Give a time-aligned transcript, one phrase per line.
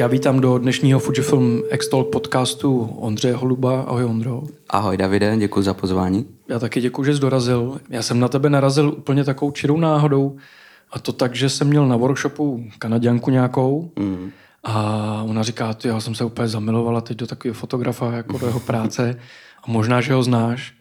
[0.00, 3.80] já vítám do dnešního Fujifilm X-Talk podcastu Ondřeje Holuba.
[3.80, 4.42] Ahoj Ondro.
[4.70, 6.26] Ahoj Davide, děkuji za pozvání.
[6.48, 7.80] Já taky děkuji, že jsi dorazil.
[7.90, 10.36] Já jsem na tebe narazil úplně takovou čirou náhodou.
[10.90, 14.30] A to tak, že jsem měl na workshopu kanaděnku nějakou mm.
[14.64, 18.46] a ona říká, ty, já jsem se úplně zamilovala teď do takového fotografa, jako do
[18.46, 19.16] jeho práce
[19.64, 20.74] a možná, že ho znáš.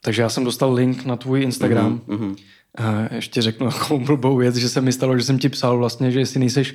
[0.00, 2.00] Takže já jsem dostal link na tvůj Instagram.
[2.08, 2.36] Mm-hmm.
[2.78, 6.10] A ještě řeknu takovou blbou věc, že se mi stalo, že jsem ti psal vlastně,
[6.10, 6.74] že jestli nejseš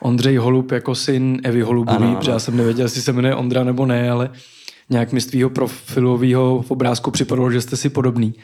[0.00, 3.86] Ondřej Holub jako syn Evy Holubový, protože já jsem nevěděl, jestli se jmenuje Ondra nebo
[3.86, 4.30] ne, ale
[4.90, 8.34] nějak mi z tvýho profilového obrázku připadalo, že jste si podobný.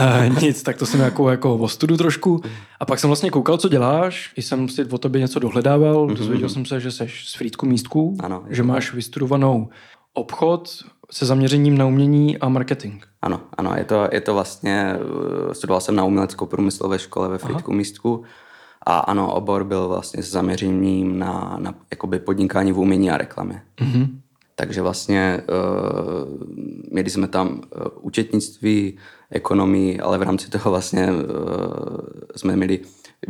[0.00, 2.40] Uh, nic, tak to jsem jako, jako ostudu trošku.
[2.80, 4.32] A pak jsem vlastně koukal, co děláš.
[4.36, 6.06] I jsem si o tobě něco dohledával.
[6.06, 6.16] Mm-hmm.
[6.16, 9.68] Dozvěděl jsem se, že jsi z Frýdku místku, ano, že máš vystudovanou
[10.14, 13.02] obchod se zaměřením na umění a marketing.
[13.22, 14.94] Ano, ano, je to, je to vlastně,
[15.50, 18.24] eh, studoval jsem na uměleckou průmyslové škole ve Frýdku místku
[18.86, 23.62] a ano, obor byl vlastně s zaměřením na, na jakoby podnikání v umění a reklamě.
[23.80, 24.08] Mm-hmm.
[24.54, 26.44] Takže vlastně uh,
[26.92, 27.60] měli jsme tam uh,
[28.00, 28.98] účetnictví,
[29.30, 31.18] ekonomii, ale v rámci toho vlastně uh,
[32.36, 32.80] jsme měli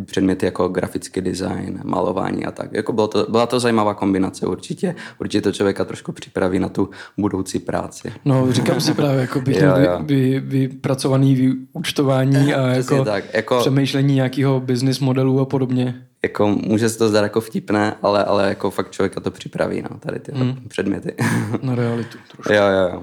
[0.05, 2.73] předměty jako grafický design, malování a tak.
[2.73, 4.95] Jako bylo to, byla to zajímavá kombinace určitě.
[5.21, 8.13] Určitě to člověka trošku připraví na tu budoucí práci.
[8.25, 10.01] No, říkám si právě, jako by, jo, jo.
[10.03, 16.07] Vy, vypracovaný vyúčtování a jako, tak, jako přemýšlení nějakého business modelu a podobně.
[16.23, 19.99] Jako může se to zdát jako vtipné, ale, ale jako fakt člověka to připraví, no,
[19.99, 20.57] tady ty hmm.
[20.69, 21.15] předměty.
[21.63, 22.53] Na realitu trošku.
[22.53, 23.03] Jo, jo, jo.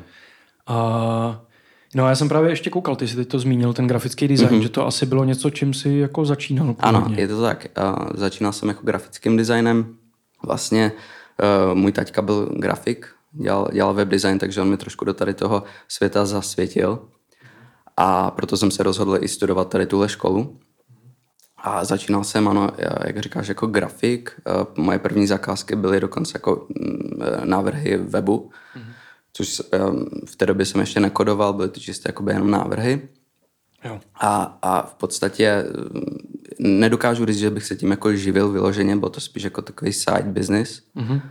[0.68, 1.42] A
[1.98, 4.62] No já jsem právě ještě koukal, ty jsi teď to zmínil, ten grafický design, mm-hmm.
[4.62, 6.74] že to asi bylo něco, čím si jako začínal.
[6.74, 6.98] Původně.
[6.98, 7.68] Ano, je to tak.
[7.78, 9.96] Uh, začínal jsem jako grafickým designem.
[10.46, 10.92] Vlastně
[11.72, 15.34] uh, můj taťka byl grafik, dělal, dělal web design, takže on mi trošku do tady
[15.34, 17.00] toho světa zasvětil.
[17.98, 20.60] A proto jsem se rozhodl i studovat tady tuhle školu.
[21.58, 22.70] A začínal jsem, ano,
[23.06, 24.32] jak říkáš, jako grafik.
[24.78, 28.52] Uh, moje první zakázky byly dokonce jako mm, návrhy webu.
[28.76, 28.97] Mm-hmm
[29.38, 29.62] což
[30.26, 33.02] v té době jsem ještě nekodoval, byly to čistě jakoby jenom návrhy.
[33.86, 34.00] Jo.
[34.22, 35.66] A, a v podstatě
[36.60, 40.24] nedokážu říct, že bych se tím jako živil vyloženě, bylo to spíš jako takový side
[40.26, 40.82] business.
[40.96, 41.22] Mm-hmm.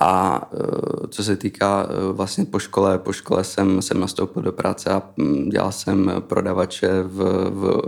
[0.00, 4.90] A e, co se týká vlastně po škole, po škole jsem, jsem nastoupil do práce
[4.90, 5.02] a
[5.50, 7.16] dělal jsem prodavače v,
[7.50, 7.82] v,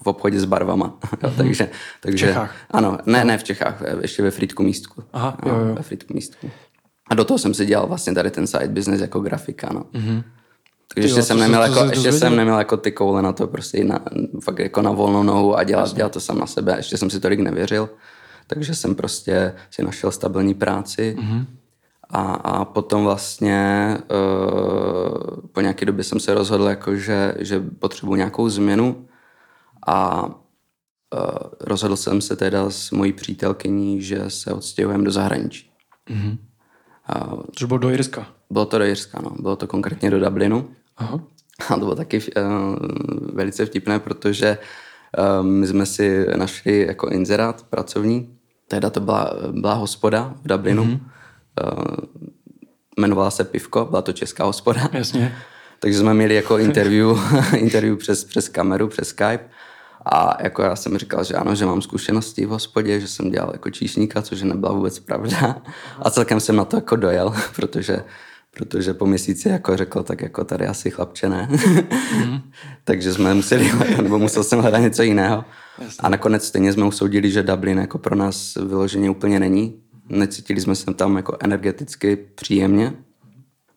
[0.00, 0.98] v obchodě s barvama.
[1.00, 1.34] Mm-hmm.
[1.36, 2.54] takže, takže, v Čechách?
[2.70, 5.02] Ano, ne, ne v Čechách, ještě ve Frýdku místku.
[5.12, 5.74] Aha, jo, jo.
[5.74, 6.50] Ve Frýdku místku.
[7.10, 9.80] A do toho jsem si dělal vlastně tady ten side business jako grafika, no.
[9.80, 10.24] Mm-hmm.
[10.94, 14.00] Takže ještě, jsem neměl, jako, ještě jsem neměl jako ty koule na to prostě na,
[14.40, 16.74] fakt jako na volnou nohu a dělat, dělat to sám na sebe.
[16.76, 17.90] Ještě jsem si tolik nevěřil.
[18.46, 21.16] Takže jsem prostě si našel stabilní práci.
[21.18, 21.46] Mm-hmm.
[22.10, 28.14] A, a potom vlastně uh, po nějaké době jsem se rozhodl, jako, že, že potřebuji
[28.14, 29.06] nějakou změnu
[29.86, 30.30] a uh,
[31.60, 35.70] rozhodl jsem se teda s mojí přítelkyní, že se odstěhujeme do zahraničí.
[36.10, 36.38] Mm-hmm.
[37.52, 38.26] Což bylo do Jirska?
[38.50, 39.30] Bylo to do Jirska, no.
[39.40, 40.68] Bylo to konkrétně do Dublinu.
[40.96, 41.20] Aha.
[41.68, 42.42] A to bylo taky uh,
[43.34, 44.58] velice vtipné, protože
[45.18, 48.38] uh, my jsme si našli jako inzerát pracovní.
[48.68, 50.84] Teda to byla, byla hospoda v Dublinu.
[50.84, 51.00] Mm-hmm.
[51.78, 51.94] Uh,
[52.98, 54.88] jmenovala se Pivko, byla to česká hospoda.
[54.92, 55.36] Jasně.
[55.78, 57.18] Takže jsme měli jako interview,
[57.56, 59.48] interview přes, přes kameru, přes Skype.
[60.04, 63.50] A jako já jsem říkal, že ano, že mám zkušenosti v hospodě, že jsem dělal
[63.52, 65.62] jako číšníka, což nebyla vůbec pravda.
[65.98, 68.04] A celkem jsem na to jako dojel, protože
[68.54, 71.48] protože po měsíci jako řekl, tak jako tady asi chlapče ne.
[72.16, 72.40] Mm.
[72.84, 73.70] Takže jsme museli,
[74.02, 75.44] nebo musel jsem hledat něco jiného.
[75.78, 75.98] Jasně.
[76.00, 79.80] A nakonec stejně jsme usoudili, že Dublin jako pro nás vyloženě úplně není.
[80.08, 82.92] Necítili jsme se tam jako energeticky příjemně.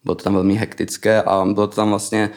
[0.03, 2.29] Bylo to tam velmi hektické a bylo to tam vlastně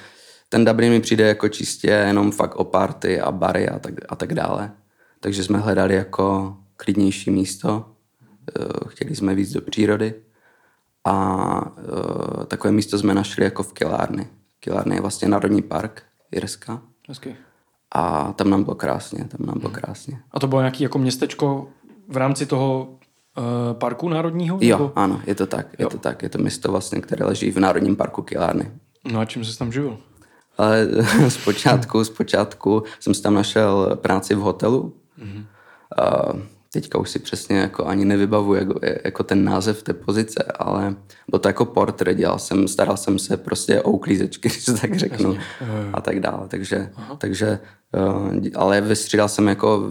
[0.53, 4.17] ten Dublin mi přijde jako čistě jenom fakt o party a bary a tak, a
[4.17, 4.73] tak dále.
[5.21, 7.87] Takže jsme hledali jako klidnější místo,
[8.59, 10.15] eh, chtěli jsme víc do přírody
[11.05, 14.29] a uh, takové místo jsme našli jako v Kilárny.
[14.61, 16.03] Kilárny je vlastně národní park
[16.33, 16.83] Jirska.
[17.09, 17.37] Hezky.
[17.95, 20.21] A tam nám bylo krásně, tam nám bylo krásně.
[20.31, 21.69] A to bylo nějaký jako městečko
[22.09, 22.89] v rámci toho
[23.39, 24.59] uh, parku národního?
[24.61, 24.93] Jo, nebo?
[24.97, 25.87] ano, je to tak, jo.
[25.87, 26.23] je to tak.
[26.23, 28.71] Je to město vlastně, které leží v Národním parku Kilárny.
[29.13, 29.99] No a čím se tam živil?
[30.61, 30.89] Ale
[31.29, 34.93] zpočátku, zpočátku jsem si tam našel práci v hotelu.
[35.19, 35.45] Mm-hmm.
[35.99, 36.33] A
[36.73, 40.95] teďka už si přesně jako ani nevybavu jako, jako ten název té pozice, ale
[41.29, 44.99] bylo to jako portr, dělal jsem, staral jsem se prostě o uklízečky, když to tak
[44.99, 45.39] řeknu,
[45.93, 46.49] a tak dále.
[46.49, 47.59] Takže, takže
[47.95, 49.91] eh, ale vystřídal jsem jako,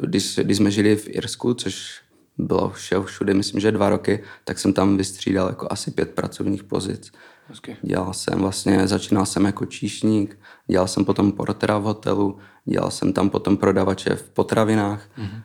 [0.00, 2.03] když, když jsme žili v Irsku, což
[2.38, 6.64] bylo všeho všude, myslím, že dva roky, tak jsem tam vystřídal jako asi pět pracovních
[6.64, 7.12] pozic
[7.48, 7.76] Hezky.
[7.82, 13.12] Dělal jsem vlastně, začínal jsem jako číšník, dělal jsem potom portera v hotelu, dělal jsem
[13.12, 15.42] tam potom prodavače v potravinách mm-hmm.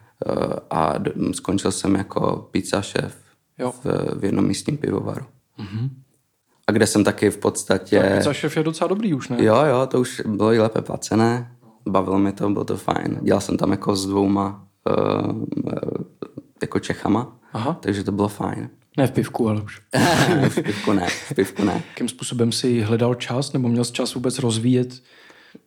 [0.70, 0.94] a
[1.34, 3.18] skončil jsem jako pizza šéf
[3.58, 3.74] Jo.
[3.84, 3.86] v,
[4.20, 5.26] v jednom místním pivovaru.
[5.60, 5.90] Mm-hmm.
[6.68, 8.00] A kde jsem taky v podstatě...
[8.00, 9.44] Tak pizza šef je docela dobrý už, ne?
[9.44, 11.52] Jo, jo, to už bylo i lépe placené.
[11.88, 13.20] Bavilo mi to, bylo to fajn.
[13.22, 15.44] Dělal jsem tam jako s dvouma uh,
[16.62, 17.78] jako Čechama, Aha.
[17.82, 18.70] takže to bylo fajn.
[18.98, 19.82] Ne v pivku, ale už.
[20.50, 21.74] v pivku ne, v pivku ne.
[21.90, 25.02] Jakým způsobem si hledal čas, nebo měl jsi čas vůbec rozvíjet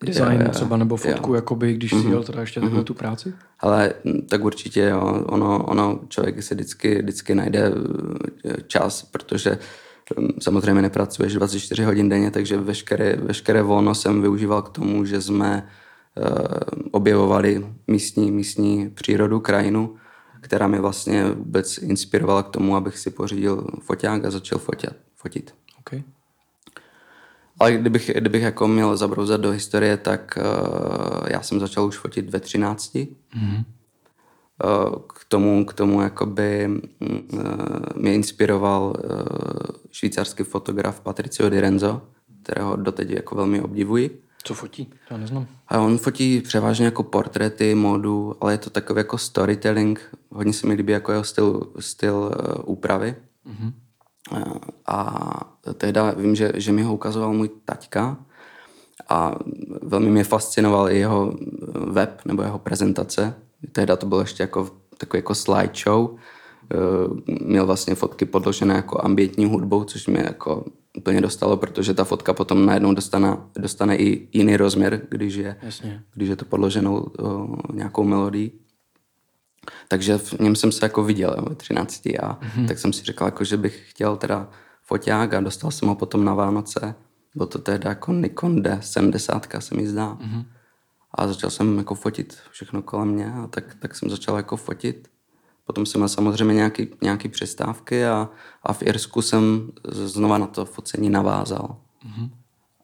[0.04, 1.34] design Jo, jo, třeba, nebo fotku, jo.
[1.34, 2.02] jakoby, když Mhm.
[2.02, 3.32] si dělal teda ještě takhle tu práci?
[3.60, 7.72] Ale mm, tak určitě jo, ono, ono člověk si vždycky, vždycky najde
[8.44, 9.58] eh, čas, protože
[10.18, 15.20] mm, samozřejmě nepracuješ 24 hodin denně, takže veškeré, veškeré volno jsem využíval k tomu, že
[15.22, 15.66] jsme
[16.16, 16.24] uh,
[16.90, 19.94] objevovali místní, místní přírodu, krajinu,
[20.42, 24.90] která mě vlastně vůbec inspirovala k tomu, abych si pořídil foťák a začal fotit.
[25.16, 25.54] fotit.
[25.80, 26.02] Okay.
[27.58, 32.30] Ale kdybych, kdybych jako měl zabrouzat do historie, tak uh, já jsem začal už fotit
[32.30, 32.94] ve 13.
[32.94, 33.64] Mm-hmm.
[34.64, 36.68] Uh, k tomu, k tomu jakoby
[37.00, 37.48] uh,
[37.96, 39.12] mě inspiroval uh,
[39.90, 42.02] švýcarský fotograf Patricio Di Renzo,
[42.42, 44.22] kterého doteď jako velmi obdivuji.
[44.44, 44.86] Co fotí?
[44.86, 45.46] To já neznám.
[45.68, 50.00] A on fotí převážně jako portréty, modu, ale je to takový jako storytelling.
[50.30, 53.14] Hodně se mi líbí jako jeho styl, styl uh, úpravy.
[53.46, 53.72] Mm-hmm.
[54.86, 55.18] A
[55.74, 58.16] tehda vím, že, že mi ho ukazoval můj taťka
[59.08, 59.34] a
[59.82, 61.34] velmi mě fascinoval i jeho
[61.90, 63.34] web nebo jeho prezentace.
[63.72, 66.16] Tehda to bylo ještě jako takový jako slideshow.
[67.26, 70.64] Měl vlastně fotky podložené jako ambientní hudbou, což mě jako
[70.98, 76.02] úplně dostalo, protože ta fotka potom najednou dostane, dostane i jiný rozměr, když je, Jasně.
[76.14, 78.52] když je to podloženou o, nějakou melodií.
[79.88, 82.68] Takže v něm jsem se jako viděl ve 13 a mm-hmm.
[82.68, 84.50] tak jsem si říkal, jako, že bych chtěl teda
[84.82, 86.94] foťák a dostal jsem ho potom na Vánoce.
[87.34, 90.18] Byl to teda jako Nikon D70, se mi zdá.
[90.20, 90.44] Mm-hmm.
[91.14, 95.08] A začal jsem jako fotit všechno kolem mě a tak, tak jsem začal jako fotit.
[95.66, 98.28] Potom jsem měl samozřejmě nějaký, nějaký přestávky a,
[98.62, 101.76] a v Irsku jsem znova na to focení navázal.
[102.06, 102.30] Mm-hmm.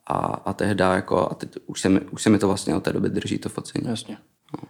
[0.07, 2.83] A, a tehda jako, a teď už se, mi, už se mi to vlastně od
[2.83, 3.89] té doby drží to focení.
[3.89, 4.17] Jasně.
[4.53, 4.69] No.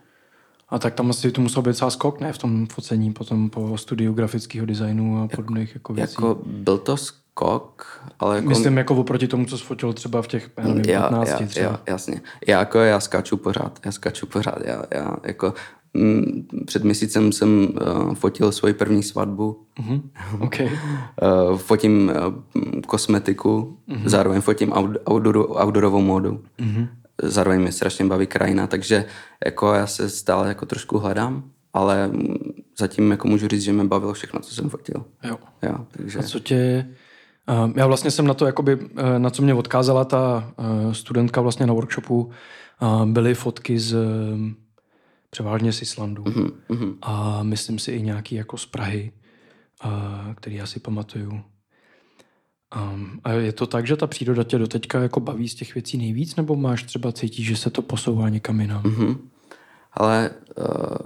[0.69, 2.33] A tak tam asi to musel být celá skok, ne?
[2.33, 6.13] V tom focení potom po studiu grafického designu a podobných jako věcí.
[6.13, 8.49] Jako byl to skok, ale jako...
[8.49, 11.67] Myslím jako oproti tomu, co sfotil třeba v těch nevím, já, 15 já, třeba.
[11.67, 12.21] Já, jasně.
[12.47, 14.59] Já jako já skáču pořád, já skáču pořád.
[14.65, 15.55] Já, já jako
[16.67, 19.67] před měsícem jsem uh, fotil svoji první svatbu.
[19.81, 20.03] Mm-hmm.
[20.41, 20.67] Okay.
[20.67, 22.13] uh, fotím
[22.57, 24.09] uh, kosmetiku, mm-hmm.
[24.09, 24.73] zároveň fotím
[25.11, 26.43] outdoor, outdoorovou módu.
[26.59, 26.89] Mm-hmm.
[27.23, 29.05] Zároveň mě strašně baví krajina, takže
[29.47, 32.11] jako já se stále jako trošku hledám, ale
[32.79, 35.05] zatím jako můžu říct, že mě bavilo všechno, co jsem fotil.
[35.25, 35.39] Jo.
[35.63, 36.19] jo takže...
[36.19, 36.87] A co tě...
[37.77, 38.79] Já vlastně jsem na to, jakoby,
[39.19, 40.53] na co mě odkázala ta
[40.93, 42.31] studentka vlastně na workshopu,
[43.05, 43.97] byly fotky z
[45.31, 46.23] převážně z Islandu.
[46.23, 46.97] Mm-hmm.
[47.03, 49.13] A myslím si i nějaký jako z Prahy,
[49.85, 51.43] uh, který já si pamatuju.
[52.93, 55.99] Um, a je to tak, že ta příroda tě doteďka jako baví z těch věcí
[55.99, 58.83] nejvíc, nebo máš třeba cítit, že se to posouvá někam jinam?
[58.83, 59.19] Mm-hmm.
[59.93, 60.97] Ale uh,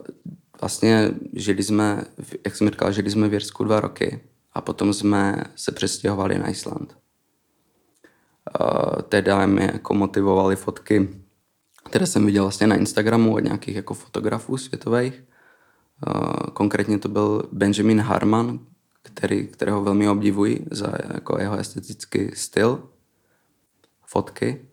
[0.60, 2.04] vlastně žili jsme,
[2.44, 4.20] jak jsem říkal, žili jsme v Jirsku dva roky
[4.52, 6.96] a potom jsme se přestěhovali na Island.
[8.60, 11.08] Uh, teda mě jako motivovaly fotky,
[11.92, 15.24] které jsem viděl vlastně na Instagramu od nějakých jako fotografů světových.
[16.06, 18.58] Uh, konkrétně to byl Benjamin Harman,
[19.02, 22.88] který, kterého velmi obdivuji za jako jeho estetický styl
[24.06, 24.68] fotky.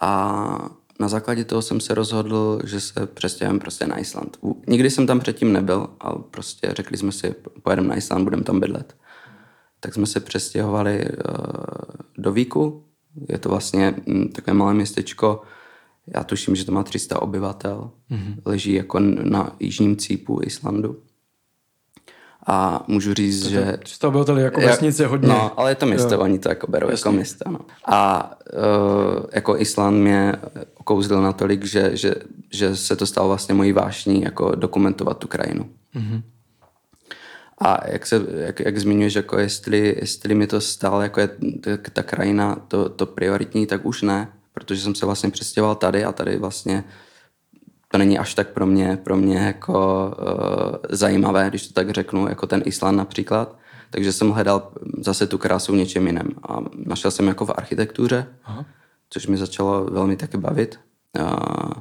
[0.00, 4.38] A na základě toho jsem se rozhodl, že se přestěhujeme prostě na Island.
[4.66, 8.60] Nikdy jsem tam předtím nebyl, ale prostě řekli jsme si, pojedeme na Island, budeme tam
[8.60, 8.96] bydlet.
[9.80, 11.44] Tak jsme se přestěhovali uh,
[12.18, 12.84] do Víku.
[13.28, 15.42] Je to vlastně m, takové malé městečko,
[16.14, 17.90] já tuším, že to má 300 obyvatel.
[18.10, 18.34] Mm-hmm.
[18.44, 20.96] Leží jako na jižním cípu Islandu.
[22.46, 23.78] A můžu říct, to že...
[23.82, 25.28] 300 obyvatel jako vesnice hodně.
[25.28, 26.20] No, ale je to město, jo.
[26.20, 27.08] oni to jako berou Jasně.
[27.08, 27.50] jako město.
[27.50, 27.58] No.
[27.84, 30.32] A uh, jako Island mě
[30.74, 32.14] okouzlil natolik, že, že,
[32.52, 35.70] že se to stalo vlastně mojí vášní jako dokumentovat tu krajinu.
[35.94, 36.22] Mm-hmm.
[37.58, 41.28] A jak, se, jak, jak zmiňuješ, jako jestli, jestli mi to stále jako je
[41.60, 44.28] ta, ta krajina to, to prioritní, tak už ne,
[44.60, 46.84] protože jsem se vlastně přestěhoval tady a tady vlastně
[47.88, 52.28] to není až tak pro mě, pro mě jako uh, zajímavé, když to tak řeknu,
[52.28, 53.58] jako ten Island například.
[53.90, 56.28] Takže jsem hledal zase tu krásu v něčem jiném.
[56.48, 58.64] A našel jsem jako v architektuře, Aha.
[59.10, 60.80] což mi začalo velmi taky bavit.
[61.20, 61.72] Uh,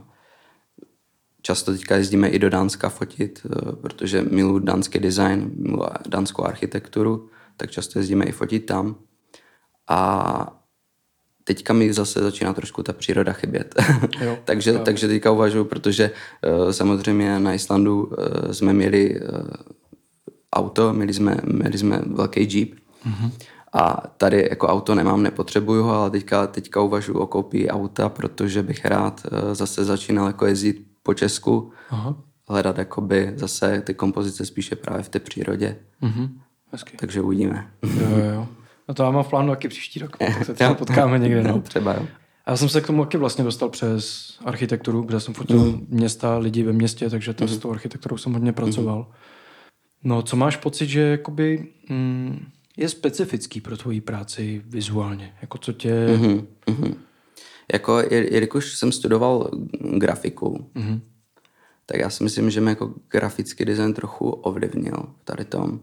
[1.42, 7.30] často teďka jezdíme i do Dánska fotit, uh, protože miluji dánský design, miluji dánskou architekturu,
[7.58, 8.96] tak často jezdíme i fotit tam.
[9.88, 10.65] A
[11.48, 13.76] teďka mi zase začíná trošku ta příroda chybět.
[14.22, 14.82] Jo, takže, jo.
[14.86, 19.28] takže teďka uvažuji, protože uh, samozřejmě na Islandu uh, jsme měli uh,
[20.54, 22.70] auto, měli jsme, měli jsme velký jeep.
[22.70, 23.32] Mm-hmm.
[23.74, 28.64] A tady jako auto nemám, nepotřebuju ho, ale teďka, teďka uvažuji o koupí auta, protože
[28.64, 32.16] bych rád uh, zase začínal jako jezdit po Česku, Aha.
[32.50, 35.78] hledat jakoby zase ty kompozice spíše právě v té přírodě.
[36.02, 36.40] Mhm.
[36.72, 36.98] Hezky.
[36.98, 37.72] Takže uvidíme.
[37.84, 38.48] Jo, jo, jo.
[38.88, 40.18] No to já mám v plánu taky příští rok.
[40.20, 41.44] Tak se třeba potkáme někde.
[41.44, 41.52] No.
[41.52, 42.08] No, třeba jo.
[42.46, 45.86] A já jsem se k tomu taky vlastně dostal přes architekturu, kde jsem fotil mm.
[45.90, 47.48] města, lidi ve městě, takže to mm.
[47.48, 48.98] s tou architekturou jsem hodně pracoval.
[48.98, 49.14] Mm.
[50.04, 52.46] No, co máš pocit, že jakoby, mm,
[52.78, 55.34] je specifický pro tvoji práci vizuálně?
[55.42, 56.08] Jako co tě...
[56.18, 56.96] Mhm, mhm.
[57.74, 59.52] Jako, je- jelikož jsem studoval
[59.98, 61.02] grafiku, Mhm.
[61.86, 65.80] tak já si myslím, že mě jako grafický design trochu ovlivnil tady tom.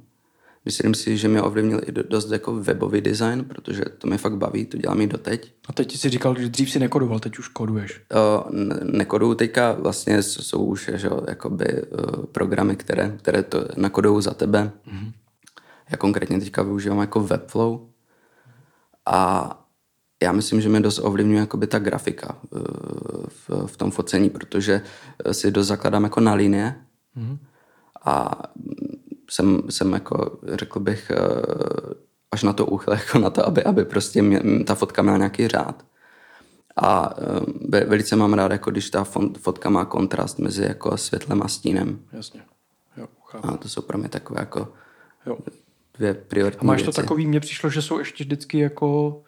[0.65, 4.37] Myslím si, že mě ovlivnil i do- dost jako webový design, protože to mě fakt
[4.37, 5.53] baví, to dělám i doteď.
[5.69, 8.01] A teď jsi říkal, že dřív si nekodoval, teď už koduješ.
[8.15, 14.23] O, ne- nekoduju teďka, vlastně jsou už že, jakoby, uh, programy, které, které to nakodují
[14.23, 14.73] za tebe.
[14.87, 15.13] Mm-hmm.
[15.91, 17.81] Já konkrétně teďka využívám jako Webflow
[19.07, 19.59] a
[20.23, 22.61] já myslím, že mě dost ovlivňuje jakoby ta grafika uh,
[23.29, 24.83] v, v tom focení, protože
[25.25, 26.75] eh, si dost zakladám jako na linie
[27.17, 27.39] mm-hmm.
[28.05, 28.43] a
[29.33, 31.17] jsem, jsem jako, řekl bych, eh,
[32.33, 35.49] až na to úchyl, jako na to, aby, aby prostě mě, ta fotka měla nějaký
[35.49, 35.85] řád.
[36.77, 39.05] A eh, ve- velice mám rád, jako když ta
[39.39, 41.99] fotka má kontrast mezi jako světlem a stínem.
[42.13, 42.41] Jasně.
[42.97, 43.49] Jo, chápu.
[43.49, 44.69] A to jsou pro mě takové jako
[45.27, 45.39] Jo.
[45.99, 47.01] dvě prioritní A máš to věci.
[47.01, 49.21] takový, mně přišlo, že jsou ještě vždycky jako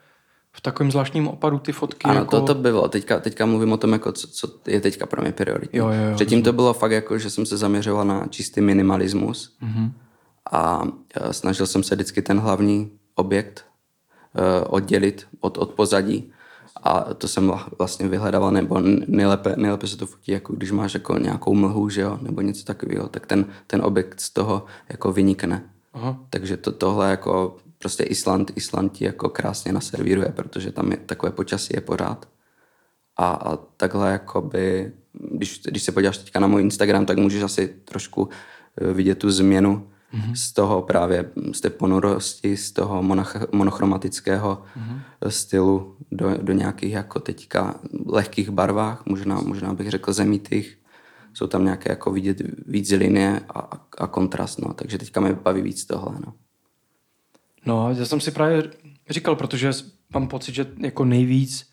[0.56, 2.04] v takovém zvláštním opadu ty fotky.
[2.08, 2.30] Ano, jako...
[2.40, 2.88] to, to bylo.
[2.88, 5.78] Teďka, teďka mluvím o tom, jako co, co je teďka pro mě prioritní.
[5.78, 9.56] Jo, jo, jo, Předtím to bylo fakt jako, že jsem se zaměřoval na čistý minimalismus
[9.60, 9.92] Mhm.
[10.52, 10.82] a
[11.14, 13.64] eh, snažil jsem se vždycky ten hlavní objekt
[14.34, 16.30] eh, oddělit od, od pozadí.
[16.82, 20.94] A to jsem vla- vlastně vyhledával, nebo nejlépe, nejlépe se to fotí, jako když máš
[20.94, 25.12] jako nějakou mlhu, že jo, nebo něco takového, tak ten, ten objekt z toho jako
[25.12, 25.62] vynikne.
[25.94, 26.18] Aha.
[26.30, 31.32] Takže to, tohle jako prostě Island, Island ti jako krásně naservíruje, protože tam je takové
[31.32, 32.28] počasí je pořád.
[33.16, 37.68] A, a takhle jakoby, když, když se podíváš teďka na můj Instagram, tak můžeš asi
[37.84, 40.32] trošku eh, vidět tu změnu mm-hmm.
[40.32, 45.28] z toho právě, z té ponorosti, z toho monach, monochromatického mm-hmm.
[45.28, 50.78] stylu do, do nějakých jako teďka lehkých barvách, možná, možná bych řekl zemitých.
[51.34, 53.60] Jsou tam nějaké jako vidět víc linie a,
[53.98, 54.72] a, kontrast, no.
[54.72, 56.16] takže teďka mě baví víc tohle.
[56.26, 56.32] No.
[57.66, 58.62] No, já jsem si právě
[59.10, 59.72] říkal, protože
[60.14, 61.70] mám pocit, že jako nejvíc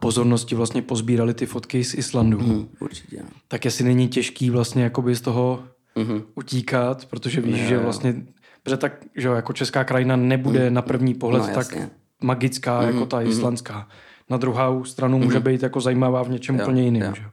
[0.00, 2.38] pozornosti vlastně pozbírali ty fotky z Islandu.
[2.38, 2.68] Mm.
[2.80, 3.16] Určitě.
[3.22, 3.28] No.
[3.48, 5.62] Tak jestli není těžký vlastně jakoby z toho
[5.98, 6.22] Mhm.
[6.34, 7.80] utíkat, protože víš, Jo, že jo.
[7.80, 8.14] vlastně,
[8.62, 11.90] protože tak, že jo, jako česká krajina nebude na první pohled No, tak jasně.
[12.22, 13.88] magická jako ta islandská.
[14.30, 17.02] Na druhou stranu může být jako zajímavá v něčem úplně jiném.
[17.02, 17.12] jo.
[17.16, 17.22] Že?
[17.22, 17.28] jo.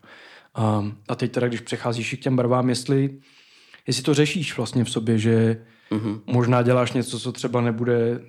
[0.55, 3.10] A, a teď teda, když přecházíš i k těm barvám, jestli,
[3.88, 6.19] jestli to řešíš vlastně v sobě, že Mhm.
[6.25, 8.21] možná děláš něco, co třeba nebude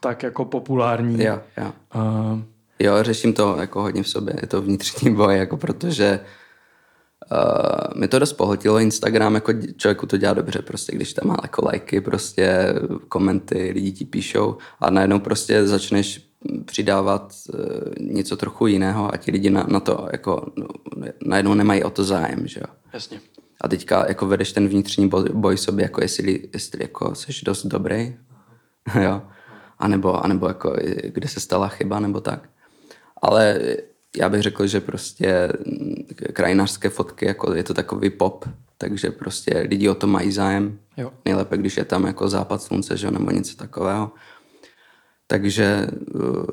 [0.00, 1.24] tak jako populární.
[1.24, 1.72] Jo, jo.
[1.92, 2.42] A,
[2.78, 6.20] Jo, řeším to jako hodně v sobě, je to vnitřní boj, jako protože
[7.32, 11.36] uh, mi to dost pohltilo Instagram, jako člověku to dělá dobře, prostě když tam má
[11.42, 12.74] jako lajky, prostě
[13.08, 16.28] komenty, lidi ti píšou a najednou prostě začneš
[16.64, 17.60] přidávat uh,
[18.00, 20.66] něco trochu jiného a ti lidi na, na to jako no,
[21.26, 22.74] najednou nemají o to zájem, že jo.
[22.92, 23.20] jasně.
[23.62, 27.66] A teďka jako vedeš ten vnitřní boj, boj sobě, jako jestli, jestli jako jsi dost
[27.66, 28.16] dobrý,
[29.02, 29.22] jo.
[29.78, 32.48] A nebo, a nebo jako, kde se stala chyba, nebo tak.
[33.22, 33.60] Ale
[34.16, 35.52] já bych řekl, že prostě
[36.32, 38.44] krajinářské fotky, jako je to takový pop,
[38.78, 40.78] takže prostě lidi o to mají zájem.
[40.96, 41.12] Jo.
[41.24, 44.12] Nejlépe, když je tam jako západ slunce, že jo, nebo něco takového.
[45.26, 46.44] Takže uh,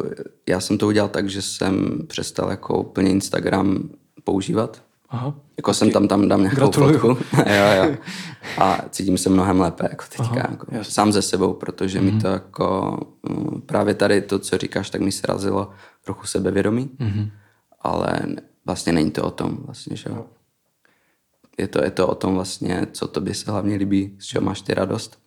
[0.50, 3.89] já jsem to udělal tak, že jsem přestal jako úplně Instagram
[4.24, 4.82] používat.
[5.10, 5.36] Aha.
[5.58, 7.00] Jako jsem tam, tam dám nějakou Gratuluju.
[7.00, 7.25] fotku.
[7.38, 7.98] jo, jo.
[8.58, 10.42] A cítím se mnohem lépe jako teďka.
[10.42, 12.13] Aha, jako, sám ze sebou, protože mm-hmm.
[12.13, 12.98] mi to jako
[13.30, 15.70] mm, právě tady to, co říkáš, tak mi srazilo
[16.04, 16.89] trochu sebevědomí.
[17.00, 17.32] Mm-hmm.
[17.82, 18.20] Ale
[18.66, 20.25] vlastně není to o tom vlastně, že jo.
[21.58, 24.62] Je to, je to o tom vlastně, co tobě se hlavně líbí, z čeho máš
[24.62, 25.20] ty radost.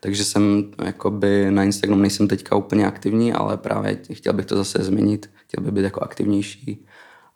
[0.00, 4.78] Takže jsem jakoby na Instagramu nejsem teďka úplně aktivní, ale právě chtěl bych to zase
[4.78, 6.86] změnit, chtěl bych být jako aktivnější.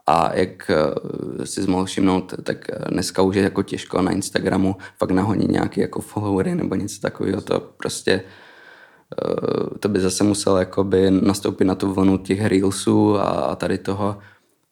[0.08, 4.76] A jak eh, si mohl všimnout, tak eh, dneska už je jako těžko na Instagramu
[4.98, 7.40] fakt nahodit nějaký jako followery nebo něco takového.
[7.40, 13.28] To prostě eh, to by zase musel jakoby nastoupit na tu vlnu těch reelsů a,
[13.28, 14.18] a tady toho,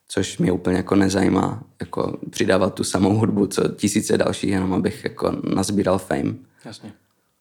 [0.09, 5.05] což mě úplně jako nezajímá, jako přidávat tu samou hudbu, co tisíce dalších, jenom abych
[5.05, 6.35] jako nazbíral fame.
[6.65, 6.93] Jasně.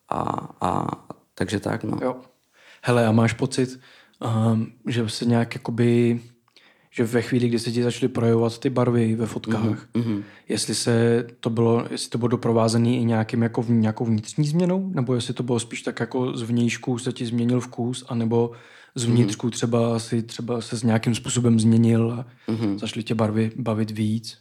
[0.09, 0.87] A, a
[1.35, 1.99] takže tak, no.
[2.01, 2.15] Jo.
[2.83, 3.79] Hele, a máš pocit,
[4.51, 6.19] um, že se nějak jakoby,
[6.95, 10.23] že ve chvíli, kdy se ti začaly projevovat ty barvy ve fotkách, mm-hmm.
[10.49, 15.15] jestli se to bylo, jestli to bylo doprovázené i nějakým jako nějakou vnitřní změnou, nebo
[15.15, 18.51] jestli to bylo spíš tak jako z vnějšku se ti změnil vkus, anebo
[18.95, 22.77] z vnitřku třeba si třeba se s nějakým způsobem změnil a mm-hmm.
[22.77, 24.37] začaly tě barvy bavit víc?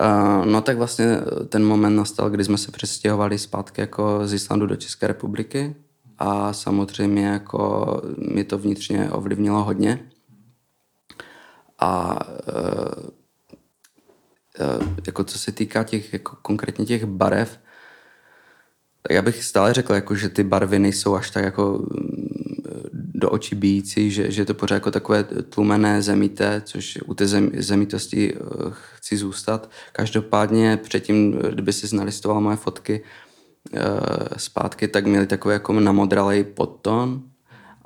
[0.00, 1.16] Uh, no tak vlastně
[1.48, 5.74] ten moment nastal, kdy jsme se přestěhovali zpátky jako z Islandu do České republiky
[6.18, 7.86] a samozřejmě jako
[8.34, 9.98] mi to vnitřně ovlivnilo hodně.
[11.78, 13.10] A uh,
[14.60, 17.58] uh, jako co se týká těch, jako konkrétně těch barev,
[19.02, 21.86] tak já bych stále řekl, jako, že ty barvy nejsou až tak jako
[23.18, 27.26] do očí bíjící, že, že je to pořád jako takové tlumené zemité, což u té
[27.26, 28.38] zem, zemitosti eh,
[28.96, 29.70] chci zůstat.
[29.92, 33.02] Každopádně předtím, kdyby si znalistoval moje fotky
[33.72, 33.80] uh,
[34.36, 37.22] zpátky, tak měli takový jako namodralej podton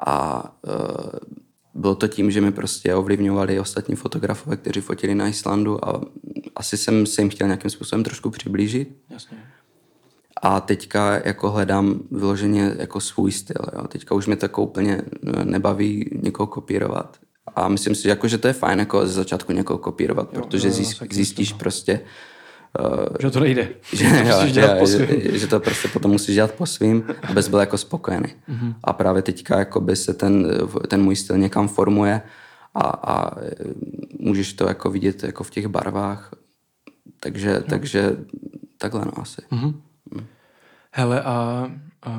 [0.07, 1.42] a uh,
[1.75, 6.01] bylo to tím, že mi prostě ovlivňovali ostatní fotografové, kteří fotili na Islandu a
[6.57, 8.97] asi jsem se jim chtěl nějakým způsobem trošku přiblížit.
[9.11, 9.39] Jasně.
[10.43, 13.65] A teďka jako hledám vyloženě jako svůj styl.
[13.73, 13.89] Jo.
[13.89, 15.03] Teďka už mě to jako úplně
[15.45, 17.19] nebaví někoho kopírovat.
[17.57, 20.69] A myslím si, jako, že to je fajn jako ze začátku někoho kopírovat, jo, protože
[20.69, 22.32] jo, zjist, zjistíš prostě, Uh,
[23.21, 23.69] že to nejde.
[23.93, 27.59] Že, to jo, jo, že, že to prostě potom musíš dělat po svým, abys byl
[27.59, 28.29] jako spokojený.
[28.49, 28.75] Mm-hmm.
[28.85, 30.47] A právě teďka jakoby se ten,
[30.89, 32.23] ten můj styl někam formuje
[32.75, 33.31] a, a
[34.19, 36.31] můžeš to jako vidět jako v těch barvách.
[37.21, 38.17] Takže, takže
[38.79, 39.43] takhle no asi.
[39.53, 39.75] Mm-hmm.
[40.93, 41.71] Hele a,
[42.03, 42.13] a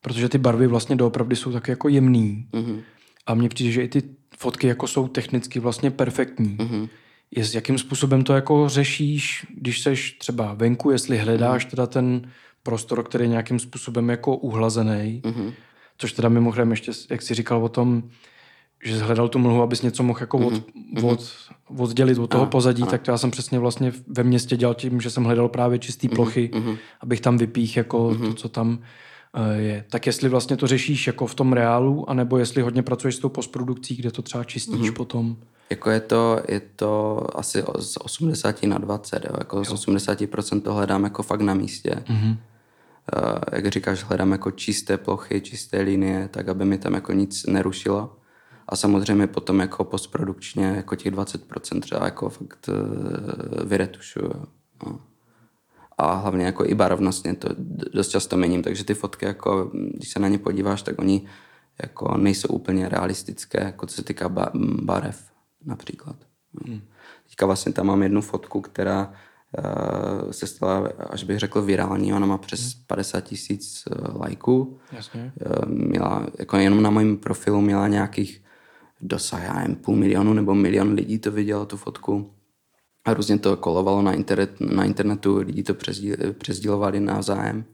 [0.00, 2.80] protože ty barvy vlastně doopravdy jsou tak jako jemný mm-hmm.
[3.26, 4.02] a mně přijde, že i ty
[4.38, 6.56] fotky jako jsou technicky vlastně perfektní.
[6.56, 6.88] Mm-hmm.
[7.30, 11.70] Je, jakým způsobem to jako řešíš, když seš třeba venku, jestli hledáš mm-hmm.
[11.70, 12.30] teda ten
[12.62, 15.52] prostor, který je nějakým způsobem jako uhlazený, mm-hmm.
[15.98, 18.02] což teda mimochodem ještě, jak jsi říkal o tom,
[18.84, 21.06] že hledal tu mlhu, abys něco mohl jako od, mm-hmm.
[21.06, 21.32] od,
[21.76, 22.86] oddělit od toho a, pozadí, a.
[22.86, 26.08] tak to já jsem přesně vlastně ve městě dělal tím, že jsem hledal právě čistý
[26.08, 26.14] mm-hmm.
[26.14, 26.78] plochy, mm-hmm.
[27.00, 28.28] abych tam vypích jako mm-hmm.
[28.28, 28.78] to, co tam
[29.56, 29.84] je.
[29.90, 33.28] Tak jestli vlastně to řešíš jako v tom reálu, anebo jestli hodně pracuješ s tou
[33.28, 34.94] postprodukcí, kde to třeba čistíš mm-hmm.
[34.94, 35.36] potom?
[35.70, 39.34] Jako je to, je to asi z 80 na 20, jo.
[39.38, 39.64] Jako jo.
[39.64, 41.90] z 80% to hledám jako fakt na místě.
[41.90, 42.36] Mm-hmm.
[43.16, 47.46] Uh, jak říkáš, hledám jako čisté plochy, čisté linie, tak aby mi tam jako nic
[47.46, 48.18] nerušilo
[48.68, 54.32] a samozřejmě potom jako postprodukčně jako těch 20% třeba jako fakt eh, vyretušuju.
[54.86, 55.00] No.
[55.98, 57.48] A hlavně jako i barvnostně to
[57.94, 61.26] dost často měním, takže ty fotky jako, když se na ně podíváš, tak oni
[61.82, 64.50] jako nejsou úplně realistické, jako co se týká ba-
[64.82, 65.22] barev
[65.64, 66.16] například.
[66.54, 66.72] No.
[66.72, 66.80] Hmm.
[67.28, 72.12] Teďka vlastně tam mám jednu fotku, která uh, se stala, až bych řekl, virální.
[72.12, 74.78] Ona má přes 50 tisíc uh, lajků.
[74.92, 75.32] Jasně.
[75.46, 78.42] Uh, měla, jako jenom na mém profilu měla nějakých
[79.00, 82.30] dosah, já nevím, půl milionu nebo milion lidí to vidělo, tu fotku.
[83.04, 85.74] A různě to kolovalo na, internet, na internetu, lidi to
[86.38, 87.64] přezdílovali navzájem.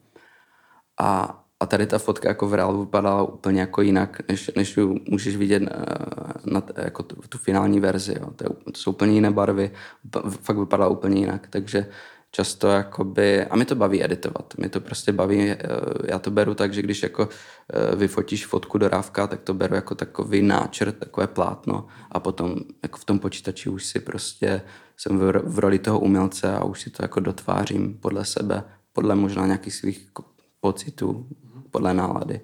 [1.00, 4.98] A, a tady ta fotka jako v reálu vypadala úplně jako jinak, než, než ju
[5.08, 5.72] můžeš vidět na,
[6.44, 8.14] na jako tu, tu finální verzi.
[8.20, 8.30] Jo.
[8.30, 9.70] To, je, to jsou úplně jiné barvy,
[10.28, 11.46] fakt vypadala úplně jinak.
[11.50, 11.87] Takže
[12.35, 15.57] často jakoby, a mi to baví editovat, mi to prostě baví, eh,
[16.05, 19.75] já to beru tak, že když jako eh, vyfotíš fotku do rávka, tak to beru
[19.75, 24.62] jako takový náčrt, takové plátno a potom jako v tom počítači už si prostě
[24.97, 29.14] jsem v, v roli toho umělce a už si to jako dotvářím podle sebe, podle
[29.14, 30.09] možná nějakých svých
[30.61, 31.27] pocitů,
[31.70, 32.40] podle nálady.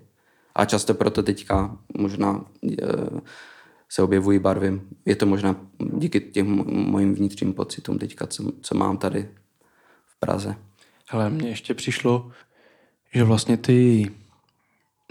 [0.55, 2.45] A často proto teďka možná
[2.83, 3.21] eh,
[3.89, 4.81] se objevují barvy.
[5.07, 9.29] Je to možná díky těm mojim vnitřním pocitům teďka, co, co mám tady
[10.21, 10.57] Praze.
[11.09, 12.31] Hele, mně ještě přišlo,
[13.15, 14.11] že vlastně ty,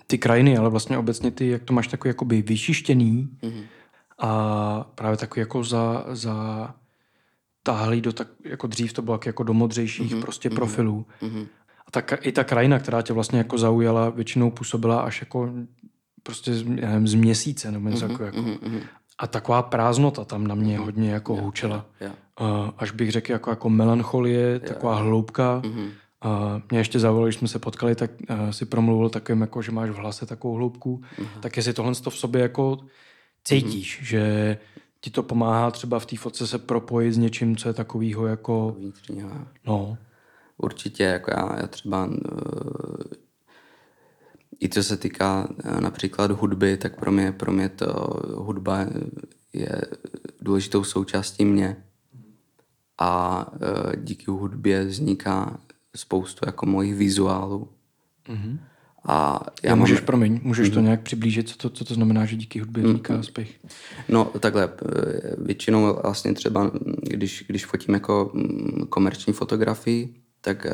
[0.08, 3.64] ty krajiny, ale vlastně obecně ty, jak to máš takový jakoby vyčištěný mm-hmm.
[4.18, 6.36] a právě takový jako za, za
[7.64, 10.22] táhlý do tak, jako dřív to bylo jako do modřejších mm-hmm.
[10.22, 10.56] prostě mm-hmm.
[10.56, 11.06] profilů.
[11.22, 11.48] Mm-hmm.
[11.88, 15.50] A tak i ta krajina, která tě vlastně jako zaujala, většinou působila až jako
[16.24, 18.24] prostě nevím, z měsíce nebo něco mm-hmm.
[18.26, 18.38] jako.
[18.38, 18.82] Mm-hmm.
[19.20, 20.84] A taková prázdnota tam na mě mm-hmm.
[20.84, 21.86] hodně jako yeah, houčela.
[22.02, 22.66] Yeah, yeah.
[22.66, 24.62] Uh, až bych řekl jako, jako melancholie, yeah.
[24.62, 25.62] taková hloubka.
[25.64, 25.90] Mm-hmm.
[26.26, 29.72] Uh, mě ještě zavolal, když jsme se potkali, tak uh, si promluvil takovým, jako, že
[29.72, 31.02] máš v hlase takovou hloubku.
[31.18, 31.40] Mm-hmm.
[31.40, 32.78] Tak jestli tohle v sobě jako
[33.44, 34.06] cítíš, mm-hmm.
[34.06, 34.58] že
[35.02, 38.76] ti to pomáhá třeba v té fotce se propojit s něčím, co je takového jako...
[38.80, 39.30] Vnitřního.
[39.68, 39.98] No.
[40.58, 42.14] Určitě, jako já, já třeba uh,
[44.62, 48.86] i co se týká eh, například hudby, tak pro mě, pro mě to hudba
[49.54, 49.82] je
[50.42, 51.78] důležitou součástí mě.
[52.98, 55.60] A eh, díky hudbě vzniká
[55.96, 57.70] spoustu jako mojich vizuálů.
[58.28, 58.58] Mm-hmm.
[59.06, 60.06] A já můžeš, mám...
[60.06, 63.24] promiň, můžeš to nějak přiblížit, co to, co to znamená, že díky hudbě vzniká mm.
[63.24, 63.60] spěch?
[64.10, 64.70] No takhle,
[65.38, 70.72] většinou vlastně třeba, když, když fotím jako mm, komerční fotografii, tak eh,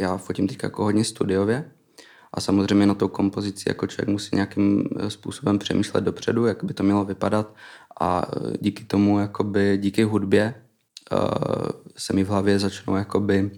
[0.00, 1.64] já fotím teď jako hodně studiově
[2.36, 6.74] a samozřejmě na tou kompozici jako člověk musí nějakým eh, způsobem přemýšlet dopředu, jak by
[6.74, 7.54] to mělo vypadat
[8.00, 10.54] a eh, díky tomu, jakoby, díky hudbě
[11.96, 13.50] se mi v hlavě začnou jakoby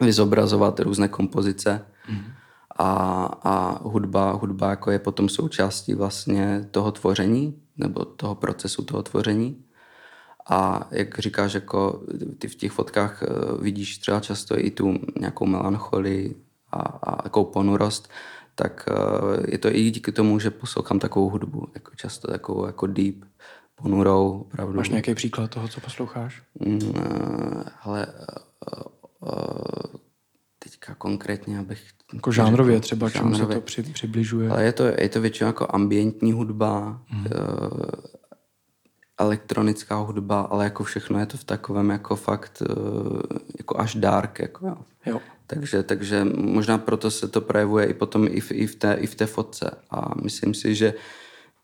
[0.00, 2.22] vyzobrazovat různé kompozice mm.
[2.78, 9.02] a, a hudba, hudba jako je potom součástí vlastně toho tvoření nebo toho procesu toho
[9.02, 9.64] tvoření.
[10.50, 12.02] A jak říkáš, jako
[12.38, 13.26] ty v těch fotkách eh,
[13.62, 16.43] vidíš třeba často i tu nějakou melancholii
[16.74, 18.08] a, a jakou ponurost,
[18.54, 22.86] tak eh, je to i díky tomu, že poslouchám takovou hudbu, jako často takovou jako
[22.86, 23.24] deep,
[23.74, 24.30] ponurou.
[24.30, 24.76] Opravdu.
[24.76, 26.42] Máš nějaký příklad toho, co posloucháš?
[26.60, 26.94] Mm,
[27.82, 28.06] ale
[30.58, 31.82] teďka konkrétně, abych...
[32.14, 34.50] Jako žánrově třeba, čemu se to při, přibližuje?
[34.50, 37.24] Ale je to, je to většinou jako ambientní hudba, mm
[39.18, 42.74] elektronická hudba, ale jako všechno je to v takovém jako fakt eh,
[43.58, 44.38] jako až dark.
[44.38, 44.76] Jako, jo.
[45.06, 45.20] Jo.
[45.46, 49.06] Takže, takže možná proto se to projevuje i potom i v, i v, té, i
[49.06, 49.70] v té fotce.
[49.90, 50.94] A myslím si, že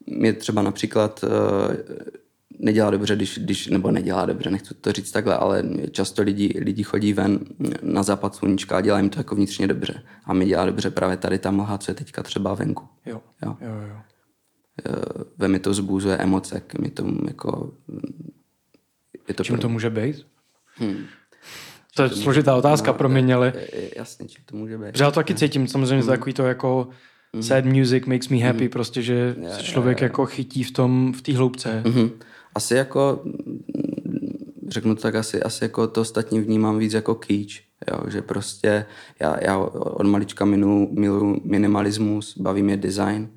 [0.06, 1.30] mě třeba například uh,
[2.58, 6.82] nedělá dobře, když, když, nebo nedělá dobře, nechci to říct takhle, ale často lidi, lidi
[6.82, 7.40] chodí ven
[7.82, 10.02] na západ sluníčka a dělají jim to jako vnitřně dobře.
[10.24, 12.88] A mi dělá dobře právě tady ta mlha, co je teďka třeba venku.
[13.06, 13.70] Jo, jo, jo.
[13.70, 14.00] jo
[15.36, 17.72] ve mi to zbuzuje emoce, k mi to jako...
[19.28, 19.62] Je to čím pro...
[19.62, 20.26] to může být?
[20.74, 21.06] Hmm.
[21.96, 23.52] To je složitá otázka, no, promiň, ale...
[23.96, 24.96] Jasně, čím to může být.
[24.96, 26.06] Že já to taky cítím, samozřejmě hmm.
[26.06, 26.88] takový to jako
[27.34, 27.42] hmm.
[27.42, 28.68] sad music makes me happy, hmm.
[28.68, 31.82] prostě, že se člověk jako chytí v tom, v té hloubce.
[31.86, 32.10] Hmm.
[32.54, 33.24] Asi jako,
[34.68, 38.86] řeknu to tak, asi, asi jako to ostatní vnímám víc jako kýč, jo, že prostě
[39.20, 43.28] já, já od malička milu, miluji minimalismus, baví mě design,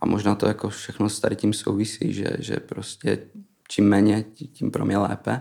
[0.00, 3.18] a možná to jako všechno s tady tím souvisí, že, že prostě
[3.68, 5.40] čím méně, tím pro mě lépe.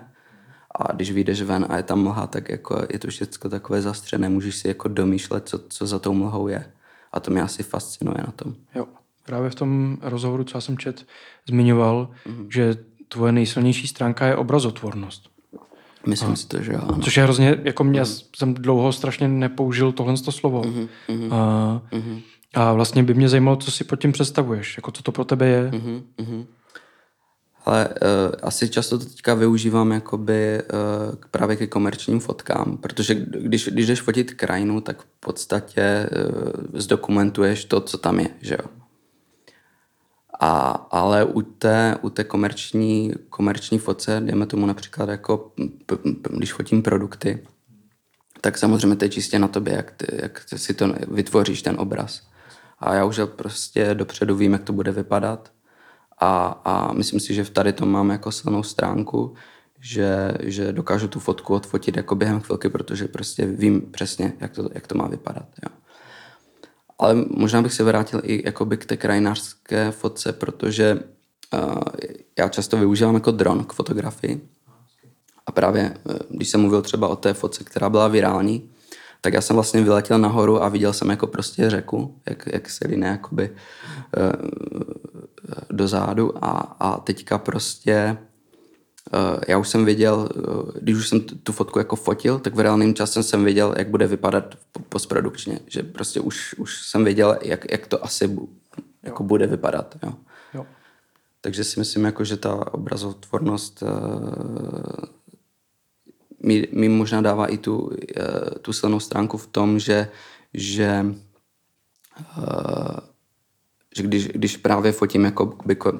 [0.75, 4.29] A když vyjdeš ven a je tam mlha, tak jako je to všechno takové zastřené,
[4.29, 6.65] můžeš si jako domýšlet, co, co za tou mlhou je.
[7.11, 8.55] A to mě asi fascinuje na tom.
[8.75, 8.85] Jo,
[9.25, 11.05] právě v tom rozhovoru, co já jsem čet,
[11.47, 12.47] zmiňoval, mm-hmm.
[12.49, 12.75] že
[13.07, 15.31] tvoje nejsilnější stránka je obrazotvornost.
[16.07, 16.81] Myslím a, si to, že jo.
[17.01, 18.05] Což je hrozně, jako mě, mm.
[18.35, 20.61] jsem dlouho strašně nepoužil tohle slovo.
[20.61, 22.21] Mm-hmm, a, mm-hmm.
[22.53, 25.47] A vlastně by mě zajímalo, co si pod tím představuješ, jako co to pro tebe
[25.47, 25.71] je.
[25.71, 26.45] Mm-hmm, mm-hmm.
[27.65, 27.95] Ale uh,
[28.43, 34.01] asi často to teďka využívám jakoby uh, právě ke komerčním fotkám, protože když, když jdeš
[34.01, 38.69] fotit krajinu, tak v podstatě uh, zdokumentuješ to, co tam je, že jo.
[40.39, 45.51] A, ale u té, u té komerční, komerční fotce, dejme tomu například jako,
[45.85, 47.47] p, p, když fotím produkty,
[48.41, 51.75] tak samozřejmě to je čistě na tobě, jak, ty, jak ty si to vytvoříš, ten
[51.79, 52.31] obraz
[52.81, 55.51] a já už prostě dopředu vím, jak to bude vypadat
[56.21, 59.33] a, a myslím si, že tady to mám jako silnou stránku,
[59.79, 64.69] že, že dokážu tu fotku odfotit jako během chvilky, protože prostě vím přesně, jak to,
[64.73, 65.45] jak to má vypadat.
[65.63, 65.75] Jo.
[66.99, 70.99] Ale možná bych se vrátil i jakoby k té krajinářské fotce, protože
[71.53, 71.81] uh,
[72.39, 74.49] já často využívám jako dron k fotografii.
[75.45, 78.69] A právě, uh, když jsem mluvil třeba o té fotce, která byla virální,
[79.21, 82.87] tak já jsem vlastně vyletěl nahoru a viděl jsem jako prostě řeku, jak, jak se
[82.87, 85.00] line jakoby uh,
[85.69, 88.17] dozadu a, a teďka prostě
[89.13, 92.59] uh, já už jsem věděl, uh, když už jsem tu fotku jako fotil, tak v
[92.59, 94.55] reálném čase jsem věděl, jak bude vypadat
[94.89, 98.49] postprodukčně, že prostě už, už jsem věděl, jak, jak to asi bu,
[99.03, 99.95] jako bude vypadat.
[100.03, 100.13] Jo.
[100.53, 100.65] Jo.
[101.41, 103.89] Takže si myslím, jako, že ta obrazotvornost uh,
[106.43, 110.09] mi, mi možná dává i tu, eh, tu silnou stránku v tom, že,
[110.53, 111.05] že,
[113.97, 115.45] že když, když právě fotím jako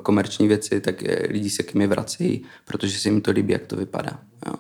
[0.04, 3.67] komerční věci, tak eh, lidi se k mi vrací, protože si jim to líbí, jak
[3.67, 4.19] to vypadá.
[4.47, 4.54] Jo.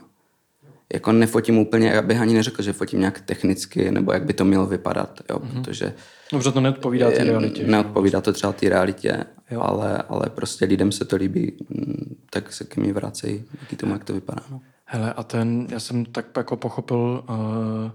[0.93, 4.45] Jako nefotím úplně, já bych ani neřekl, že fotím nějak technicky, nebo jak by to
[4.45, 5.61] mělo vypadat, jo, mm-hmm.
[5.61, 5.93] protože...
[6.31, 7.67] Dobře, to neodpovídá té realitě.
[7.67, 9.25] Neodpovídá to třeba té realitě,
[9.59, 13.93] ale, ale prostě lidem se to líbí, mm, tak se k mi vracejí, díky tomu,
[13.93, 14.43] jak to vypadá.
[14.51, 14.61] No.
[14.85, 17.91] Hele, a ten, já jsem tak jako pochopil, uh,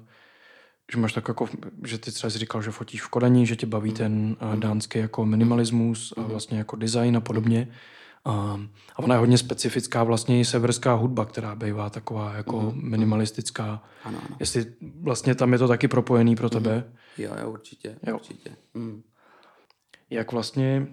[0.93, 1.49] že máš tak jako,
[1.85, 3.97] že ty třeba jsi říkal, že fotíš v Kodani, že tě baví mm.
[3.97, 6.27] ten uh, dánský jako minimalismus a mm.
[6.27, 7.69] vlastně jako design a podobně.
[8.27, 8.61] Uh,
[8.97, 12.91] a ona je hodně specifická vlastně i severská hudba, která bývá taková jako mm.
[12.91, 13.83] minimalistická.
[14.05, 14.37] Ano, ano.
[14.41, 14.67] Jestli
[15.01, 16.77] vlastně tam je to taky propojený pro tebe?
[16.77, 17.25] Mm.
[17.25, 18.15] Jo, jo, určitě, jo.
[18.15, 18.51] určitě.
[18.75, 19.03] Mm.
[20.11, 20.87] Jak vlastně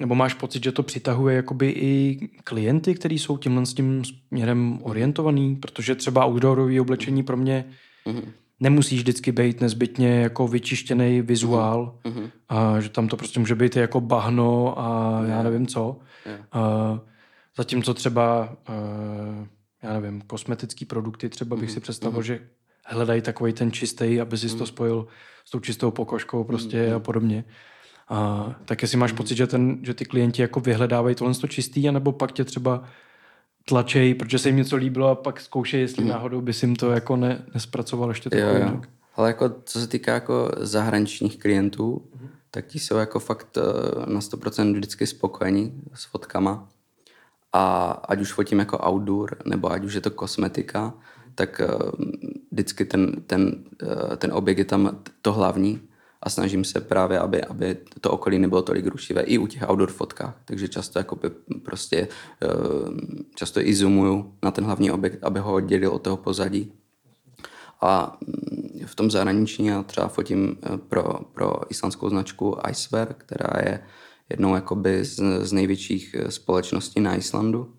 [0.00, 4.78] nebo máš pocit, že to přitahuje jakoby i klienty, kteří jsou tímhle s tím směrem
[4.82, 5.56] orientovaný?
[5.56, 7.64] Protože třeba outdoorové oblečení pro mě
[8.06, 8.32] mm-hmm.
[8.62, 12.30] Nemusíš vždycky být nezbytně jako vyčištěný vizuál, Mhm.
[12.48, 15.98] a že tam to prostě může být jako bahno a já nevím co.
[16.26, 16.32] Jo.
[16.52, 17.00] A
[17.56, 19.46] zatímco třeba, eh,
[19.82, 21.60] já nevím, kosmetický produkty třeba Mhm.
[21.60, 22.40] bych si představil, že
[22.86, 25.06] hledají takový ten čistý, aby si to spojil
[25.44, 26.96] s tou čistou pokožkou prostě Mhm.
[26.96, 27.44] a podobně.
[28.08, 31.88] A tak jestli máš pocit, že, ten, že ty klienti jako vyhledávají tohle to čistý,
[31.88, 32.84] anebo pak tě třeba
[33.64, 36.90] tlačej, protože se jim něco líbilo a pak zkoušej, jestli náhodou by si jim to
[36.90, 38.40] jako ne, nespracoval ještě Mhm.
[38.40, 38.54] Jo, jo.
[38.58, 38.88] jinak.
[39.16, 42.02] Ale jako co se týká jako zahraničních klientů,
[42.50, 46.68] tak ti jsou jako fakt eh, na 100% vždycky spokojení s fotkama.
[47.52, 50.94] A ať už fotím jako outdoor, nebo ať už je to kosmetika,
[51.34, 51.66] tak eh,
[52.52, 53.64] vždycky ten, ten,
[54.12, 55.80] eh, ten objekt je tam to hlavní
[56.22, 59.90] a snažím se právě, aby, aby to okolí nebylo tolik rušivé i u těch outdoor
[59.90, 60.40] fotkách.
[60.44, 61.18] Takže často jako
[61.62, 62.08] prostě
[62.42, 62.48] eh,
[63.34, 66.72] často i zoomuju na ten hlavní objekt, aby ho oddělil od toho pozadí.
[67.80, 73.60] A mm, v tom zahraničí já třeba fotím eh, pro, pro islandskou značku Icewear, která
[73.60, 73.80] je
[74.30, 77.74] jednou jakoby z, z největších eh, společností na Islandu.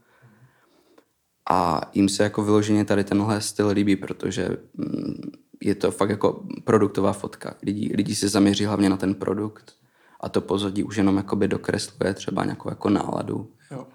[1.50, 6.44] A jim se jako vyloženě tady tenhle styl líbí, protože mm, je to fakt jako
[6.64, 7.54] produktová fotka.
[7.64, 9.74] Lidi, lidi se zaměří hlavně na ten produkt
[10.20, 13.52] a to pozadí už jenom jakoby dokresluje třeba nějakou jako náladu.
[13.72, 13.88] Jo.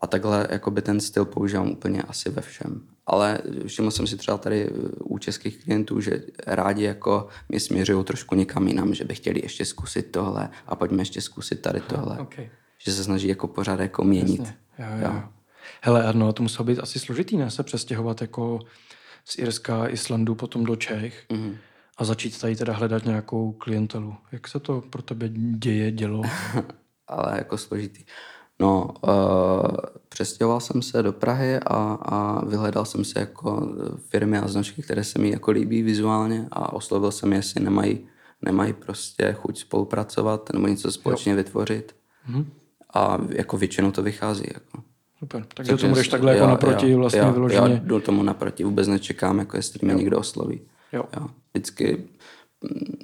[0.00, 2.80] A takhle jakoby ten styl používám úplně asi ve všem.
[3.06, 8.34] Ale všiml jsem si třeba tady u českých klientů, že rádi jako mě směřují trošku
[8.34, 12.18] někam jinam, že by chtěli ještě zkusit tohle a pojďme ještě zkusit tady tohle.
[12.18, 12.50] Okay.
[12.78, 14.40] Že se snaží jako pořád jako měnit.
[14.40, 14.56] Jasně.
[14.78, 15.14] Jo, jo.
[15.14, 15.22] jo.
[15.80, 17.50] Hele, Arno, to muselo být asi složitý, ne?
[17.50, 18.58] Se přestěhovat jako
[19.28, 21.56] z Irska, Islandu, potom do Čech Mhm.
[21.96, 24.14] a začít tady teda hledat nějakou klientelu.
[24.32, 26.22] Jak se to pro tebe děje, dělo?
[27.08, 28.04] Ale jako složitý.
[28.60, 29.10] No, uh,
[30.08, 33.68] přestěhoval jsem se do Prahy a, a vyhledal jsem si jako
[34.08, 38.06] firmy a značky, které se mi jako líbí vizuálně a oslovil jsem je, jestli nemají,
[38.42, 41.36] nemají prostě chuť spolupracovat nebo něco společně jo.
[41.36, 41.96] vytvořit.
[42.28, 42.50] Mhm.
[42.94, 44.44] A jako většinou to vychází.
[44.54, 44.82] Jako.
[45.18, 45.46] Super.
[45.54, 47.74] Takže tomu jdeš takhle jako naproti jo, vlastně jo, vyloženě.
[47.74, 50.60] Jo, jdu tomu naproti, vůbec nečekám, jako jestli mě někdo osloví.
[50.92, 51.04] Jo.
[51.16, 51.26] jo.
[51.52, 52.08] Vždycky
[52.62, 52.98] mm,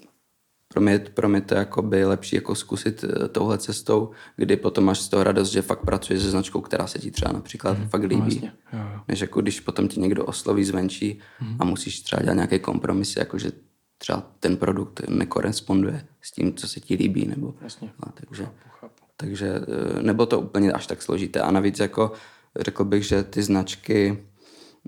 [0.68, 4.84] pro mě, pro mě to jako by lepší jako zkusit eh, touhle cestou, kdy potom
[4.84, 7.88] máš z toho radost, že fakt pracuješ se značkou, která se ti třeba například mm,
[7.88, 8.16] fakt líbí.
[8.16, 8.52] No, jasně.
[8.72, 9.00] Jo, jo.
[9.08, 11.56] Než jako když potom ti někdo osloví zvenčí mm.
[11.58, 13.52] a musíš třeba dělat nějaké kompromisy, jako že
[13.98, 17.26] třeba ten produkt nekoresponduje s tím, co se ti líbí.
[17.26, 17.92] Nebo, Jasně.
[18.00, 18.48] a, takže,
[18.80, 19.03] chápu.
[19.24, 21.40] Takže eh, nebylo to úplně až tak složité.
[21.40, 22.12] A navíc jako
[22.60, 24.24] řekl bych, že ty značky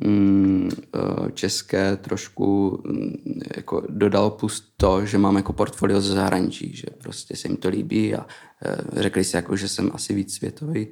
[0.05, 6.77] mm, eh, české trošku mm, jako dodalo plus to, že mám jako portfolio ze zahraničí,
[6.77, 8.27] že prostě se jim to líbí a
[8.65, 10.87] eh, řekli si jako, že jsem asi víc světový.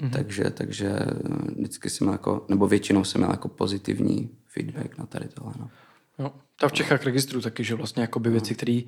[0.00, 0.10] Mm-hmm.
[0.10, 0.92] Takže, takže
[1.56, 5.52] vždycky jsem jako, nebo většinou jsem měl jako pozitivní feedback na tady tohle.
[5.58, 5.70] No.
[6.18, 6.32] Jo.
[6.60, 8.80] Ta v Čechách registruju taky, že vlastně jakoby věci, které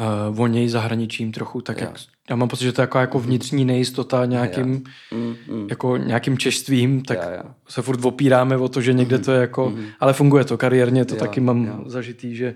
[0.00, 3.64] uh, vonějí zahraničím trochu, tak jak, já mám pocit, že to je jako, jako vnitřní
[3.64, 5.66] nejistota nějakým, Mm, mm.
[5.70, 7.50] jako nějakým češstvím, tak Jo, jo.
[7.68, 11.14] se furt opíráme o to, že někde to je jako, ale funguje to kariérně, to
[11.14, 11.82] Jo, taky mám jo.
[11.86, 12.54] zažitý, že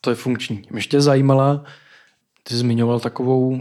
[0.00, 0.56] to je funkční.
[0.70, 1.64] Mě ještě zajímala,
[2.42, 3.60] ty jsi zmiňoval takovou uh,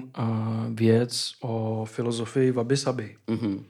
[0.69, 2.51] věc o filozofii
[3.27, 3.61] Mhm, uh,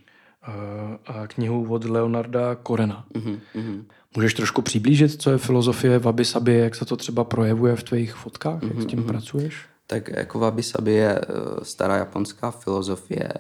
[1.06, 3.06] a knihu od Leonarda Korena.
[3.15, 3.86] mhm, mhm.
[4.15, 8.13] Můžeš trošku přiblížit, co je filozofie Wabi Sabi, jak se to třeba projevuje v tvých
[8.13, 9.65] fotkách, jak s tím pracuješ?
[9.88, 11.25] Tak jako wabi sabi je eh,
[11.65, 13.34] stará japonská filozofie.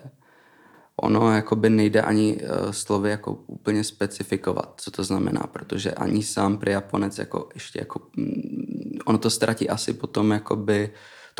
[0.95, 6.57] Ono jakoby nejde ani eh, slovy jako úplně specifikovat, co to znamená, protože ani sám
[6.57, 10.89] pri Japonec jako ještě jako, mm, ono to ztratí asi potom jakoby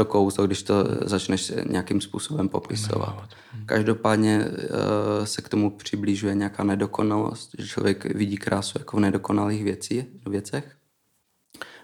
[0.02, 3.30] to kouzlo, když to začneš nějakým způsobem popisovat.
[3.66, 9.64] Každopádně eh, se k tomu přiblížuje nějaká nedokonalost, že člověk vidí krásu jako v nedokonalých
[9.64, 10.76] věcí, věcech,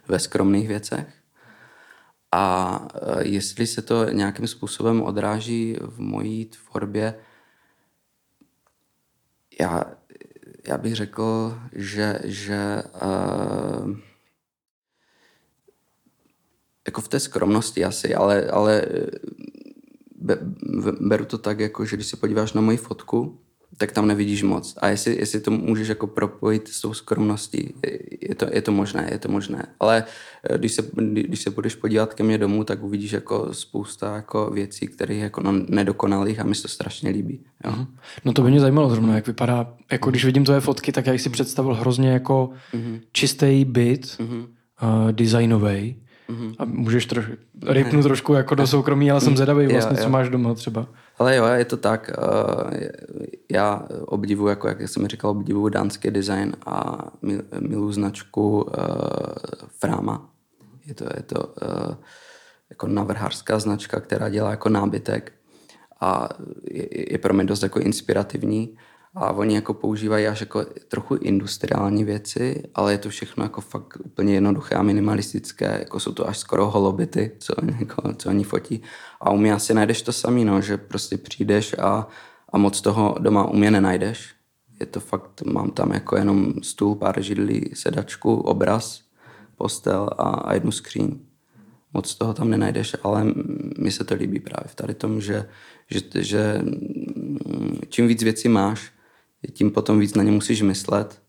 [0.08, 1.08] ve skromných věcech.
[2.32, 7.15] A eh, jestli se to nějakým způsobem odráží v mojí tvorbě,
[9.60, 9.84] já,
[10.67, 13.97] já bych řekl, že, že uh,
[16.88, 18.86] jako v té skromnosti asi, ale, ale
[20.15, 20.38] be,
[20.84, 23.39] be, beru to tak, jako, že když se podíváš na moji fotku,
[23.78, 24.78] tak tam nevidíš moc.
[24.82, 27.73] A jestli, jestli to můžeš jako propojit s tou skromností,
[28.21, 29.65] je to, je to možné, je to možné.
[29.80, 30.04] Ale
[30.50, 34.50] eh, když se, když se budeš podívat ke mně domů, tak uvidíš jako spousta jako
[34.50, 37.45] věcí, které jako no, nedokonalých a mi se to strašně líbí.
[37.65, 37.86] Jo.
[38.26, 41.17] No to by mě zajímalo zrovna, jak vypadá, jako když vidím tvoje fotky, tak já
[41.17, 42.50] si představil hrozně jako
[43.12, 45.95] čistý byt, uh, designový,
[46.29, 46.55] Mm-hmm.
[46.59, 47.31] A můžeš trošku,
[47.67, 49.37] rypnu trošku jako do soukromí, ale jsem mm.
[49.37, 50.03] zvědavý vlastně, jo, jo.
[50.03, 50.87] co máš doma třeba.
[51.19, 52.11] Ale jo, je to tak.
[52.11, 52.89] Eh,
[53.51, 56.97] já obdivuji, jako jak jsem říkal, obdivuji dánský design a
[57.59, 58.71] miluji značku uh,
[59.79, 60.29] Frama.
[60.85, 61.95] Je to, je to uh,
[62.69, 65.33] jako navrhářská značka, která dělá jako nábytek
[66.01, 66.29] a
[66.71, 68.77] je, je pro mě dost jako inspirativní
[69.19, 73.97] a oni jako používají až jako trochu industriální věci, ale je to všechno jako fakt
[74.06, 78.82] úplně jednoduché a minimalistické, jako jsou to až skoro holobity, co, jako, co oni fotí.
[79.21, 82.08] A u mě asi najdeš to samý, no, že prostě přijdeš a,
[82.49, 84.34] a moc toho doma u mě nenajdeš.
[84.80, 89.01] Je to fakt, mám tam jako jenom stůl, pár židlí, sedačku, obraz,
[89.56, 91.19] postel a, a jednu skříň.
[91.93, 93.34] Moc toho tam nenajdeš, ale
[93.77, 95.45] mi se to líbí právě v tady tom, že,
[95.89, 96.62] že, že
[97.89, 98.96] čím víc věcí máš,
[99.54, 101.21] tím potom víc na ně musíš myslet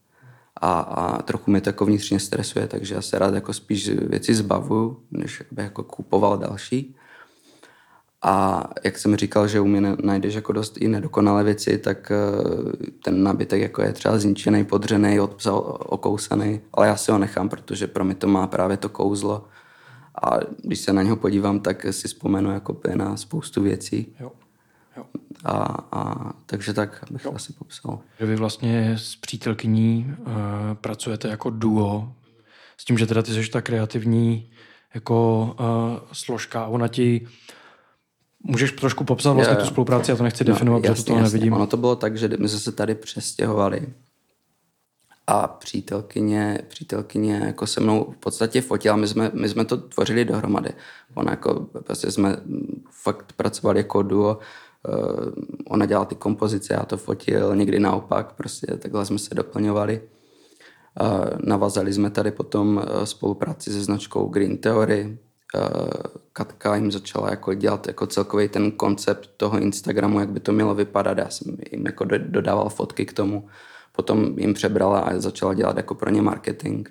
[0.56, 4.34] a, a trochu mě to jako vnitřně stresuje, takže já se rád jako spíš věci
[4.34, 6.96] zbavuju, než bych jako kupoval další.
[8.22, 12.16] A jak jsem říkal, že u mě najdeš jako dost i nedokonalé věci, tak eh,
[13.04, 18.04] ten nabytek jako je třeba zničený, podřený, okousaný, ale já si ho nechám, protože pro
[18.04, 19.48] mě to má právě to kouzlo.
[20.22, 24.14] A když se na něho podívám, tak si vzpomenu jako na spoustu věcí.
[24.20, 24.32] Jo.
[24.96, 25.04] Jo.
[25.44, 25.52] A,
[25.92, 27.32] a, takže tak bych jo.
[27.34, 28.00] asi popsal.
[28.20, 30.26] Že vy vlastně s přítelkyní uh,
[30.74, 32.12] pracujete jako duo,
[32.76, 34.50] s tím, že teda ty jsi ta kreativní
[34.94, 37.26] jako uh, složka a ona ti
[38.42, 41.52] Můžeš trošku popsat vlastně tu spolupráci, já to nechci no, definovat, no, protože to nevidím.
[41.52, 43.88] Ono to bylo tak, že my jsme se tady přestěhovali
[45.26, 50.24] a přítelkyně, přítelkyně jako se mnou v podstatě fotila, my jsme, my jsme to tvořili
[50.24, 50.70] dohromady.
[51.14, 52.36] Ona jako, prostě jsme
[52.90, 54.44] fakt pracovali jako duo, Uh,
[55.68, 60.02] ona dělala ty kompozice, já to fotil, někdy naopak, prostě takhle jsme se doplňovali.
[61.00, 65.18] Uh, navazali jsme tady potom uh, spolupráci se značkou Green Theory.
[66.32, 70.74] Katka jim začala jako dělat jako celkový ten koncept toho Instagramu, jak by to mělo
[70.74, 71.18] vypadat.
[71.18, 73.48] Já jsem jim jako dodával fotky k tomu.
[73.96, 76.88] Potom jim přebrala a začala dělat jako pro ně marketing.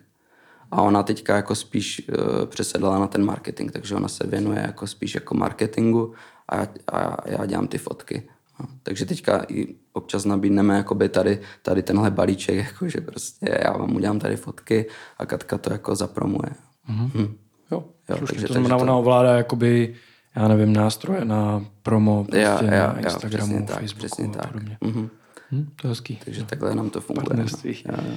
[0.71, 4.87] A ona teďka jako spíš uh, přesedla na ten marketing, takže ona se věnuje jako
[4.87, 6.13] spíš jako marketingu
[6.49, 8.29] a já, a já dělám ty fotky.
[8.59, 13.77] No, takže teďka i občas nabídneme jakoby tady, tady tenhle balíček, jako že prostě já
[13.77, 14.85] vám udělám tady fotky
[15.17, 16.49] a Katka to jako zapromuje.
[16.89, 17.11] Mm-hmm.
[17.15, 17.37] Hm.
[17.71, 18.83] Jo, jo takže, to znamená, to...
[18.83, 19.95] ona ovládá jakoby,
[20.35, 24.43] já nevím, nástroje na promo prostě já, já, na Instagramu, já, Facebooku přesně tak.
[24.43, 24.77] a podobně.
[24.81, 25.09] Mm-hmm.
[25.51, 26.19] Hm, to je hezký.
[26.25, 26.47] Takže jo.
[26.49, 27.37] takhle nám to funguje.
[27.37, 27.45] No.
[27.63, 28.13] Já, já.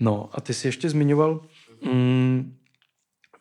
[0.00, 1.40] no a ty jsi ještě zmiňoval,
[1.84, 2.56] mm,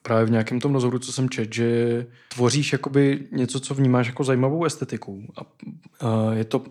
[0.02, 4.24] právě v nějakém tom rozhovoru, co jsem čet, že tvoříš jakoby něco, co vnímáš jako
[4.24, 5.24] zajímavou estetiku.
[5.38, 5.42] A,
[6.08, 6.64] a je to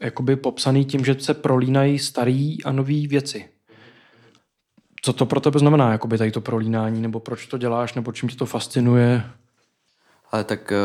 [0.00, 3.48] jakoby popsaný tím, že se prolínají staré a nové věci.
[5.02, 8.28] Co to pro tebe znamená, jakoby tady to prolínání, nebo proč to děláš, nebo čím
[8.28, 9.24] tě to fascinuje?
[10.30, 10.76] Ale tak eh,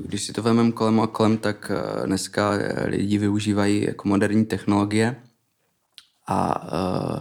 [0.00, 2.50] když si to vezmeme kolem a kolem, tak eh, dneska
[2.84, 5.16] lidi využívají jako moderní technologie
[6.26, 7.18] a uh,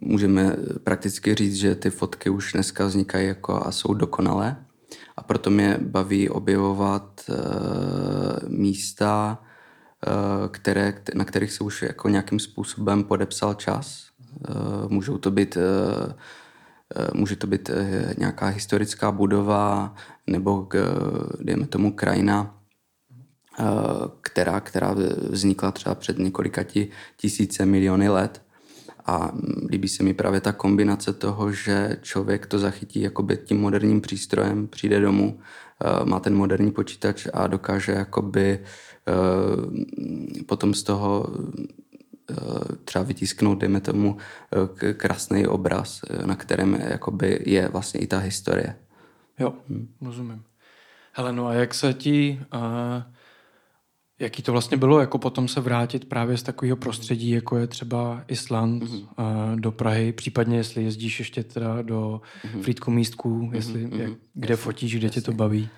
[0.00, 4.56] můžeme prakticky říct, že ty fotky už dneska vznikají jako a jsou dokonalé.
[5.16, 7.36] A proto mě baví objevovat uh,
[8.48, 9.38] místa,
[10.06, 14.06] uh, které, na kterých se už jako nějakým způsobem podepsal čas.
[14.48, 16.12] Uh, můžou to být uh,
[17.14, 17.70] Může to být
[18.18, 19.94] nějaká historická budova
[20.26, 20.68] nebo,
[21.40, 22.54] dejme tomu, krajina,
[24.20, 24.94] která, která
[25.30, 26.62] vznikla třeba před několika
[27.16, 28.42] tisíce miliony let
[29.06, 29.32] a
[29.68, 34.66] líbí se mi právě ta kombinace toho, že člověk to zachytí jakoby tím moderním přístrojem,
[34.68, 35.40] přijde domů,
[35.84, 41.26] eh, má ten moderní počítač a dokáže jakoby eh, potom z toho
[42.30, 42.34] eh,
[42.84, 44.16] třeba vytisknout, dejme tomu,
[44.96, 48.76] krásný obraz, na kterém jakoby je vlastně i ta historie.
[49.38, 49.88] Jo, hmm.
[50.00, 50.42] rozumím.
[51.12, 52.60] Hele, no a jak se ti uh,
[54.18, 58.24] Jaký to vlastně bylo, jako potom se vrátit právě z takového prostředí, jako je třeba
[58.28, 59.54] Island mm-hmm.
[59.54, 62.62] do Prahy, případně jestli jezdíš ještě teda do mm-hmm.
[62.62, 64.00] Frýdku místku, jestli, mm-hmm.
[64.00, 65.20] jak, kde jasně, fotíš, kde jasně.
[65.20, 65.68] tě to baví?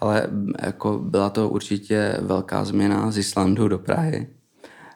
[0.00, 0.28] Ale
[0.62, 4.26] jako byla to určitě velká změna z Islandu do Prahy.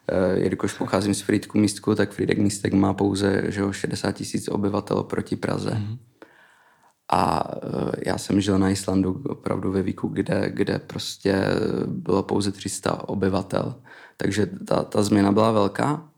[0.08, 5.02] E, jelikož pocházím z Frýdku místku, tak Frýdek místek má pouze že 60 tisíc obyvatel
[5.02, 5.70] proti Praze.
[5.70, 5.98] Mm-hmm.
[7.12, 11.44] A eh, já jsem žil na Islandu opravdu ve výku, kde, kde prostě
[11.86, 13.74] bylo pouze 300 obyvatel.
[14.16, 16.10] Takže ta, ta změna byla velká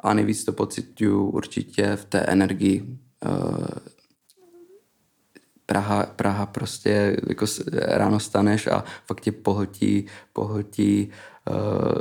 [0.00, 2.98] a nejvíc to pocituju určitě v té energii.
[3.24, 3.98] Eh,
[5.66, 11.10] Praha, Praha prostě jako ráno staneš a fakt tě pohltí, pohltí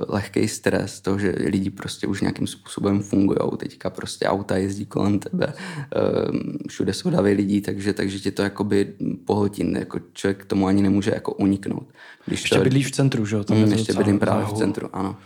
[0.08, 3.40] lehký stres, to, že lidi prostě už nějakým způsobem fungují.
[3.58, 6.36] Teďka prostě auta jezdí kolem tebe, uh,
[6.68, 8.94] všude jsou davy lidí, takže, takže tě to jakoby
[9.26, 9.74] pohltí.
[9.74, 11.88] Jako člověk tomu ani nemůže jako uniknout.
[12.26, 13.44] Když ještě to, bydlíš v centru, že jo?
[13.44, 15.18] Tam mm, ještě bydlím právě v centru, ano.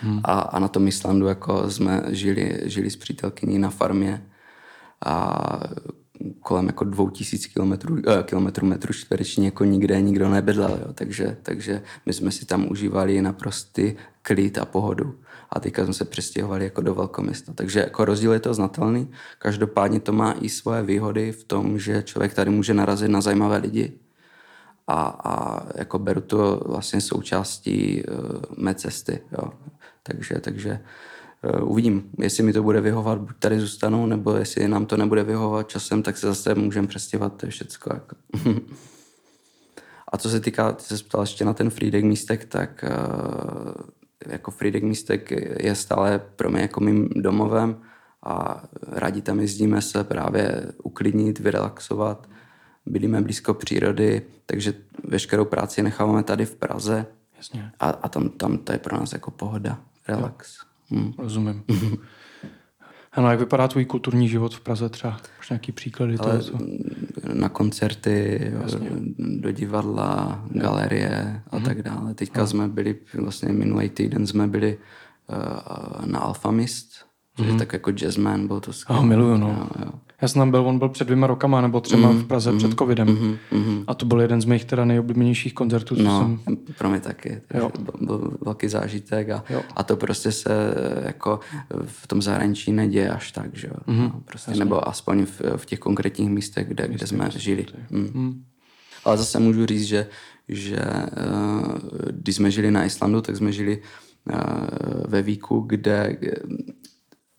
[0.00, 0.20] Hmm.
[0.24, 4.26] A, a na tom Islandu jako jsme žili, žili s přítelkyní na farmě
[5.04, 5.60] a
[6.40, 10.92] kolem jako dvou tisíc kilometrů, eh, kilometrů metru čtvereční jako nikde nikdo nebydlel, jo.
[10.92, 15.14] Takže, takže my jsme si tam užívali naprostý klid a pohodu.
[15.50, 17.52] A teďka jsme se přestěhovali jako do velkoměsta.
[17.52, 19.10] Takže jako rozdíl je to znatelný.
[19.38, 23.56] Každopádně to má i svoje výhody v tom, že člověk tady může narazit na zajímavé
[23.56, 23.92] lidi.
[24.86, 29.20] A, a jako beru to vlastně součástí uh, mé cesty.
[29.32, 29.52] Jo.
[30.02, 30.80] Takže, takže
[31.62, 35.68] uvidím, jestli mi to bude vyhovat, buď tady zůstanu, nebo jestli nám to nebude vyhovat
[35.68, 37.90] časem, tak se zase můžeme přestěhovat, to je všecko.
[37.94, 38.16] Jako.
[40.12, 43.72] A co se týká, ty se ptal ještě na ten Freedeck místek, tak uh,
[44.26, 45.30] jako Freedeck místek
[45.60, 47.76] je stále pro mě jako mým domovem
[48.22, 52.28] a rádi tam jezdíme se právě uklidnit, vyrelaxovat.
[52.86, 54.74] Bydlíme blízko přírody, takže
[55.04, 57.06] veškerou práci necháváme tady v Praze.
[57.36, 57.72] Jasně.
[57.80, 60.71] A, a tam, tam to je pro nás jako pohoda relax.
[60.92, 61.12] Hmm.
[61.18, 61.62] Rozumím.
[63.12, 65.16] Ano, jak vypadá tvůj kulturní život v Praze třeba?
[65.38, 66.58] Máš nějaký příklady Ale toho?
[67.32, 68.90] Na koncerty, Jasně.
[69.18, 71.64] do divadla, galerie a mm-hmm.
[71.64, 72.14] tak dále.
[72.14, 72.46] Teďka no.
[72.46, 77.04] jsme byli, vlastně minulý týden jsme byli uh, na Alphamist, což
[77.38, 77.44] mm-hmm.
[77.44, 77.58] je mhm.
[77.58, 79.00] tak jako jazzman, byl to skvělé.
[79.00, 79.48] Oh, miluju, no.
[79.48, 79.92] Jo, jo.
[80.22, 82.58] Já jsem tam byl, on byl před dvěma rokama nebo třema mm, v Praze mm,
[82.58, 83.08] před covidem.
[83.08, 85.96] Mm, mm, a to byl jeden z mých teda nejoblíbenějších koncertů.
[85.96, 86.56] Co no, jsem...
[86.78, 87.40] pro mě taky.
[87.54, 87.70] Jo.
[88.00, 89.44] Byl, velký zážitek a,
[89.76, 91.40] a to prostě se jako
[91.84, 93.74] v tom zahraničí neděje až tak, že jo.
[93.86, 97.66] Mm, no, prostě, nebo aspoň v, v těch konkrétních místech, kde, kde jsme žili.
[97.90, 98.10] Mm.
[98.14, 98.44] Mm.
[99.04, 100.06] Ale zase můžu říct, že,
[100.48, 101.74] že uh,
[102.10, 103.82] když jsme žili na Islandu, tak jsme žili
[104.30, 104.36] uh,
[105.08, 106.16] ve Víku, kde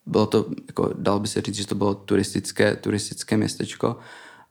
[0.05, 3.97] bylo to, jako dal by se říct, že to bylo turistické, turistické městečko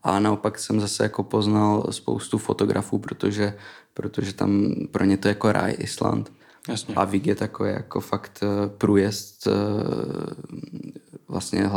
[0.03, 3.55] a naopak jsem zase jako poznal spoustu fotografů, protože,
[3.95, 6.33] protože tam pro ně to je jako ráj Island.
[6.69, 6.95] Jasně.
[6.95, 9.51] A Vig je takový jako fakt eh, průjezd eh,
[11.29, 11.71] vlastně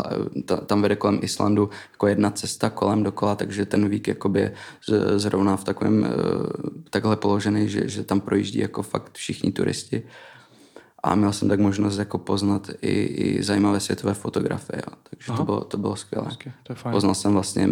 [0.66, 4.52] tam vede kolem Islandu jako jedna cesta kolem dokola, takže ten Vík jakoby
[5.16, 6.10] zrovna v takovém eh,
[6.90, 10.04] takhle položený, že, že tam projíždí jako fakt všichni turisti
[11.06, 14.82] a měl jsem tak možnost jako poznat i, i zajímavé světové fotografie.
[14.88, 14.98] Jo.
[15.10, 16.28] Takže to bylo, to bylo skvělé.
[16.28, 16.94] Hezky, to je fajn.
[16.94, 17.70] Poznal jsem vlastně,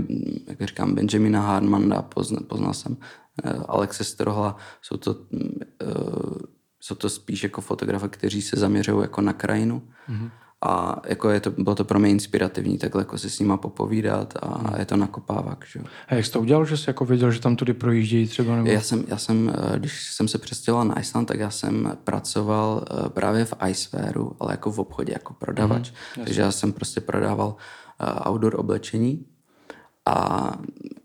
[0.47, 4.55] jak říkám, Benjamina Harmanda, poznal, poznal jsem uh, Alexe Strohla.
[4.81, 6.37] Jsou to, uh,
[6.79, 9.81] jsou to spíš jako fotografy, kteří se zaměřují jako na krajinu.
[10.09, 10.29] Mm-hmm
[10.65, 14.33] a jako je to, bylo to pro mě inspirativní takhle jako se s nima popovídat
[14.41, 14.79] a hmm.
[14.79, 15.65] je to nakopávak.
[15.67, 15.79] Že?
[16.07, 18.55] A jak jsi to udělal, že jsi jako věděl, že tam tudy projíždějí třeba?
[18.55, 18.69] Nebo?
[18.69, 22.85] Já, jsem, já jsem, eh, když jsem se přestěhoval na Iceland, tak já jsem pracoval
[22.91, 25.91] eh, právě v Icewareu, ale jako v obchodě, jako prodavač.
[26.15, 27.55] Hmm, Takže já jsem prostě prodával
[27.99, 29.25] eh, outdoor oblečení
[30.05, 30.49] a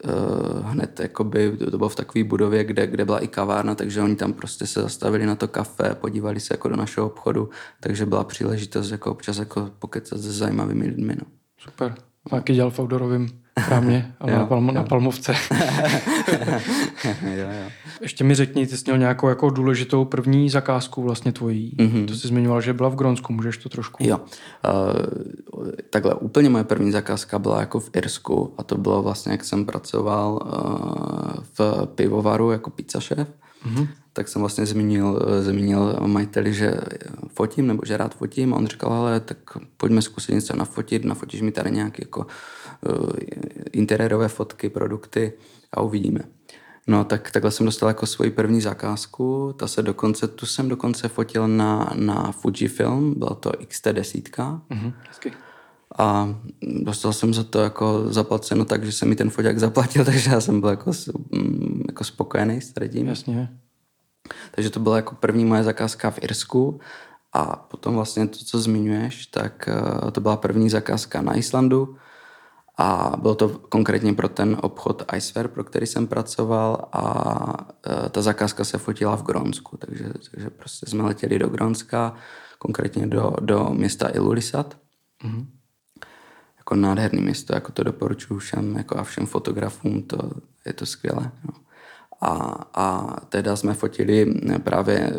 [0.04, 4.02] uh, hned jakoby, to, to bylo v takové budově, kde, kde byla i kavárna, takže
[4.02, 8.06] oni tam prostě se zastavili na to kafe, podívali se jako do našeho obchodu, takže
[8.06, 11.16] byla příležitost jako občas jako pokecat se zajímavými lidmi.
[11.18, 11.26] No.
[11.58, 11.94] Super.
[12.30, 14.74] Taky dělal v outdoorovým krámě, ale jo, na, Palmo, jo.
[14.74, 15.34] na Palmovce.
[17.22, 17.70] jo, jo.
[18.00, 21.76] Ještě mi řekni, ty jsi měl nějakou jako důležitou první zakázku vlastně tvojí.
[21.78, 22.06] Mm-hmm.
[22.06, 24.04] To jsi zmiňoval, že byla v Gronsku, můžeš to trošku?
[24.06, 24.18] Jo.
[24.18, 29.44] Uh, takhle, úplně moje první zakázka byla jako v Irsku a to bylo vlastně, jak
[29.44, 33.28] jsem pracoval uh, v pivovaru jako pizza šéf.
[33.66, 33.88] Mm-hmm.
[34.12, 36.74] Tak jsem vlastně zmínil, zmínil majiteli, že
[37.28, 39.38] fotím, nebo že rád fotím a on říkal, ale tak
[39.76, 42.26] pojďme zkusit něco nafotit, nafotíš mi tady nějaké jako uh,
[43.72, 45.32] interiérové fotky, produkty
[45.72, 46.20] a uvidíme.
[46.86, 51.08] No tak takhle jsem dostal jako svoji první zakázku, ta se dokonce, tu jsem dokonce
[51.08, 54.60] fotil na, na Fujifilm, byla to XT10.
[54.70, 54.92] Mm-hmm,
[55.98, 60.30] a dostal jsem za to jako zaplaceno tak, že se mi ten foťák zaplatil, takže
[60.30, 60.92] já jsem byl jako,
[61.32, 63.06] mm, jako spokojený s tím.
[63.06, 63.58] Jasně.
[64.50, 66.80] Takže to byla jako první moje zakázka v Irsku
[67.32, 71.96] a potom vlastně to, co zmiňuješ, tak eh, to byla první zakázka na Islandu
[72.78, 77.04] a bylo to konkrétně pro ten obchod Icewear, pro který jsem pracoval a
[78.06, 82.14] e, ta zakázka se fotila v Grónsku, takže, takže prostě jsme letěli do Grónska,
[82.58, 84.76] konkrétně do, do města Ilulissat.
[85.24, 85.46] Mm-hmm.
[86.58, 90.30] Jako nádherný město, jako to doporučuji všem jako a všem fotografům, to,
[90.66, 91.30] je to skvělé.
[91.44, 91.54] No.
[92.20, 92.30] A,
[92.74, 95.12] a teda jsme fotili právě e,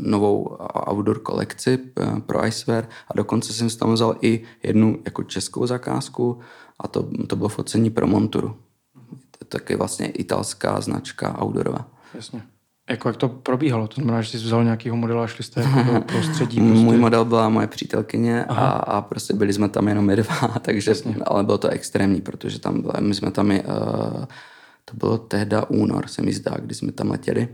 [0.00, 0.56] novou
[0.90, 6.40] outdoor kolekci e, pro Icewear a dokonce jsem tam vzal i jednu jako českou zakázku
[6.80, 8.56] a to, to bylo focení pro Monturu.
[9.48, 11.88] taky vlastně italská značka outdoorová.
[12.14, 12.42] Jasně.
[12.90, 13.88] Jako jak to probíhalo?
[13.88, 16.56] To znamená, že jsi vzal nějakýho modela a šli jste jako do prostředí?
[16.60, 16.84] Prostě...
[16.84, 20.90] Můj model byla moje přítelkyně a, a prostě byli jsme tam jenom my dva, takže,
[20.90, 21.16] Jasně.
[21.26, 23.56] ale bylo to extrémní, protože tam byla, my jsme tam, uh,
[24.84, 27.48] to bylo tehda únor, se mi zdá, kdy jsme tam letěli.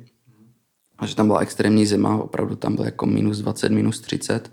[0.98, 4.52] A že tam byla extrémní zima, opravdu tam bylo jako minus 20, minus 30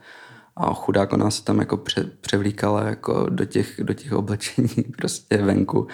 [0.56, 5.38] a chudák ona se tam jako pře, převlíkala jako do těch, do těch oblečení prostě
[5.38, 5.88] venku.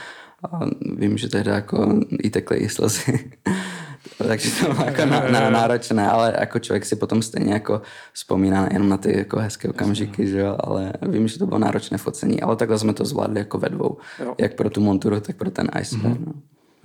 [0.52, 0.60] A
[0.96, 3.32] vím, že tehdy jako i tekly i slzy.
[4.28, 7.82] Takže to bylo jako na, na, náročné, ale jako člověk si potom stejně jako
[8.14, 11.98] vzpomíná jenom na ty jako hezké okamžiky, že jo, ale vím, že to bylo náročné
[11.98, 14.36] focení, ale takhle jsme to zvládli jako ve dvou, jo.
[14.38, 16.18] jak pro tu monturu, tak pro ten ice mm-hmm.
[16.26, 16.34] no.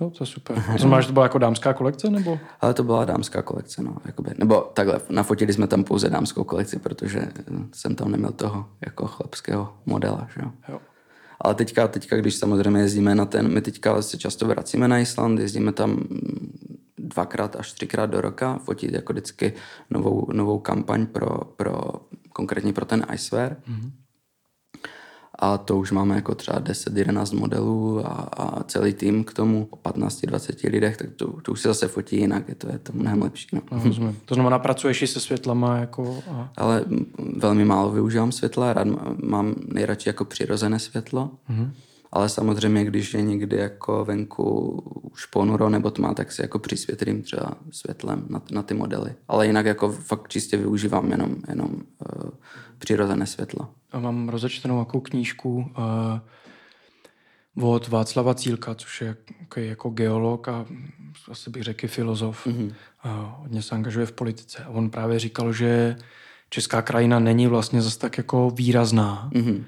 [0.01, 0.63] Jo, to je super.
[0.71, 2.39] To znamená, že to byla jako dámská kolekce, nebo?
[2.61, 3.97] Ale to byla dámská kolekce, no.
[4.05, 4.31] Jakoby.
[4.37, 7.27] Nebo takhle, nafotili jsme tam pouze dámskou kolekci, protože
[7.73, 10.51] jsem tam neměl toho jako chlapského modela, že jo.
[10.69, 10.79] jo.
[11.41, 15.39] Ale teďka, teďka, když samozřejmě jezdíme na ten, my teďka se často vracíme na Island,
[15.39, 16.03] jezdíme tam
[16.97, 19.53] dvakrát až třikrát do roka, fotit jako vždycky
[19.89, 21.91] novou, novou kampaň pro, pro
[22.33, 23.55] konkrétně pro ten Icewear.
[23.69, 23.91] Mm-hmm.
[25.39, 29.75] A to už máme jako třeba 10-11 modelů a, a celý tým k tomu o
[29.75, 33.21] 15-20 lidech, tak to, to už se zase fotí jinak, je to, je to mnohem
[33.21, 33.47] lepší.
[33.53, 33.61] No.
[33.99, 35.77] No, to znamená, pracuješ i se světlama?
[35.77, 36.49] Jako, a...
[36.57, 36.85] Ale
[37.37, 38.87] velmi málo využívám světla, rád
[39.23, 41.31] mám nejradši jako přirozené světlo.
[41.49, 41.69] Mm-hmm.
[42.15, 44.69] Ale samozřejmě, když je někdy jako venku
[45.11, 49.15] už ponuro nebo tma, tak si jako přisvětlím třeba světlem na, na ty modely.
[49.27, 52.29] Ale jinak jako fakt čistě využívám jenom, jenom uh,
[52.77, 53.69] přirozené světlo.
[53.91, 55.71] A mám rozečtenou jakou knížku
[57.55, 59.07] uh, od Václava Cílka, což je
[59.39, 60.65] jako, jako geolog a
[61.31, 62.47] asi bych řekl filozof.
[62.47, 62.73] Mm-hmm.
[63.03, 64.63] A hodně se angažuje v politice.
[64.63, 65.95] A on právě říkal, že
[66.49, 69.29] česká krajina není vlastně zase tak jako výrazná.
[69.33, 69.63] Mm-hmm.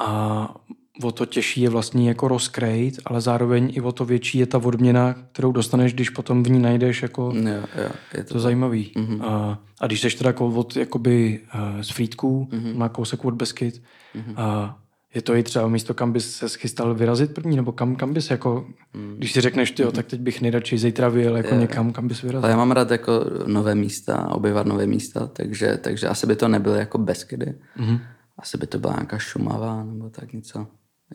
[0.00, 0.54] A
[1.02, 4.58] o to těžší je vlastně jako rozkrejt, ale zároveň i o to větší je ta
[4.58, 8.92] odměna, kterou dostaneš, když potom v ní najdeš jako jo, jo, je to, to zajímavý.
[8.96, 9.24] Mm-hmm.
[9.24, 12.76] A, a když jsi teda jako od jakoby uh, z Frýdků, mm-hmm.
[12.76, 13.82] má kousek od Beskyt,
[14.14, 14.34] mm-hmm.
[14.36, 14.78] a
[15.14, 18.30] je to i třeba místo, kam bys se schystal vyrazit první, nebo kam, kam bys
[18.30, 19.14] jako, mm.
[19.16, 19.90] když si řekneš, ty, mm.
[19.90, 21.60] tak teď bych nejradši zítra vyjel jako je.
[21.60, 22.44] někam, kam bys vyrazil.
[22.44, 26.48] Ale já mám rád jako nové místa, objevovat nové místa, takže, takže asi by to
[26.48, 27.54] nebylo jako Beskydy.
[27.78, 27.98] Mm.
[28.38, 30.66] Asi by to byla nějaká Šumava nebo tak něco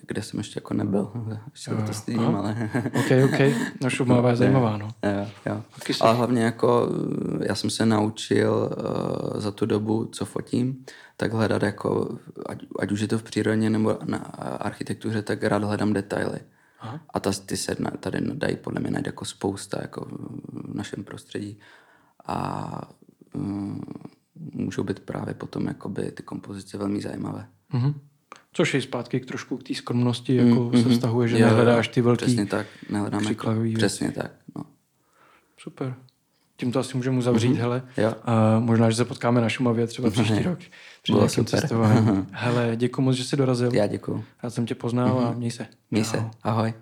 [0.02, 1.12] kde jsem ještě jako nebyl.
[1.52, 2.40] Ještě to stydím, Aha.
[2.40, 2.70] ale...
[2.94, 3.40] ok, ok.
[3.84, 4.88] No Šumava je zajímavá, no.
[5.04, 5.64] Jo, jo.
[6.02, 6.90] Ale hlavně jako
[7.42, 8.70] já jsem se naučil
[9.34, 10.86] uh, za tu dobu, co fotím,
[11.18, 15.64] tak hledat jako, ať, ať už je to v přírodě nebo na architektuře, tak rád
[15.64, 16.40] hledám detaily.
[16.80, 17.00] Aha.
[17.14, 20.08] A ta, ty se tady dají podle mě najít jako spousta jako
[20.54, 21.60] v našem prostředí.
[22.26, 22.90] A
[23.34, 23.82] um,
[24.54, 27.48] můžou být právě potom jakoby ty kompozice velmi zajímavé.
[27.74, 27.94] Mm-hmm.
[28.58, 30.84] Což je zpátky k trošku k té skromnosti, jako mm-hmm.
[30.84, 34.64] se vztahuje, že jo, nehledáš ty velký Přesně tak, nehledám jako, přesně tak, no.
[35.58, 35.96] Super.
[36.56, 37.60] Tím to asi můžeme uzavřít, mm-hmm.
[37.60, 37.84] hele.
[37.98, 38.14] Jo.
[38.24, 40.60] A možná, že se potkáme na Šumavě třeba příští rok.
[41.02, 41.60] Při Bylo super.
[41.60, 42.28] cestování.
[42.32, 43.70] hele, děkuji moc, že jsi dorazil.
[43.74, 44.24] Já děkuji.
[44.44, 45.28] Já jsem tě poznal mm-hmm.
[45.28, 45.68] a měj se.
[45.92, 46.74] Měj se, ahoj.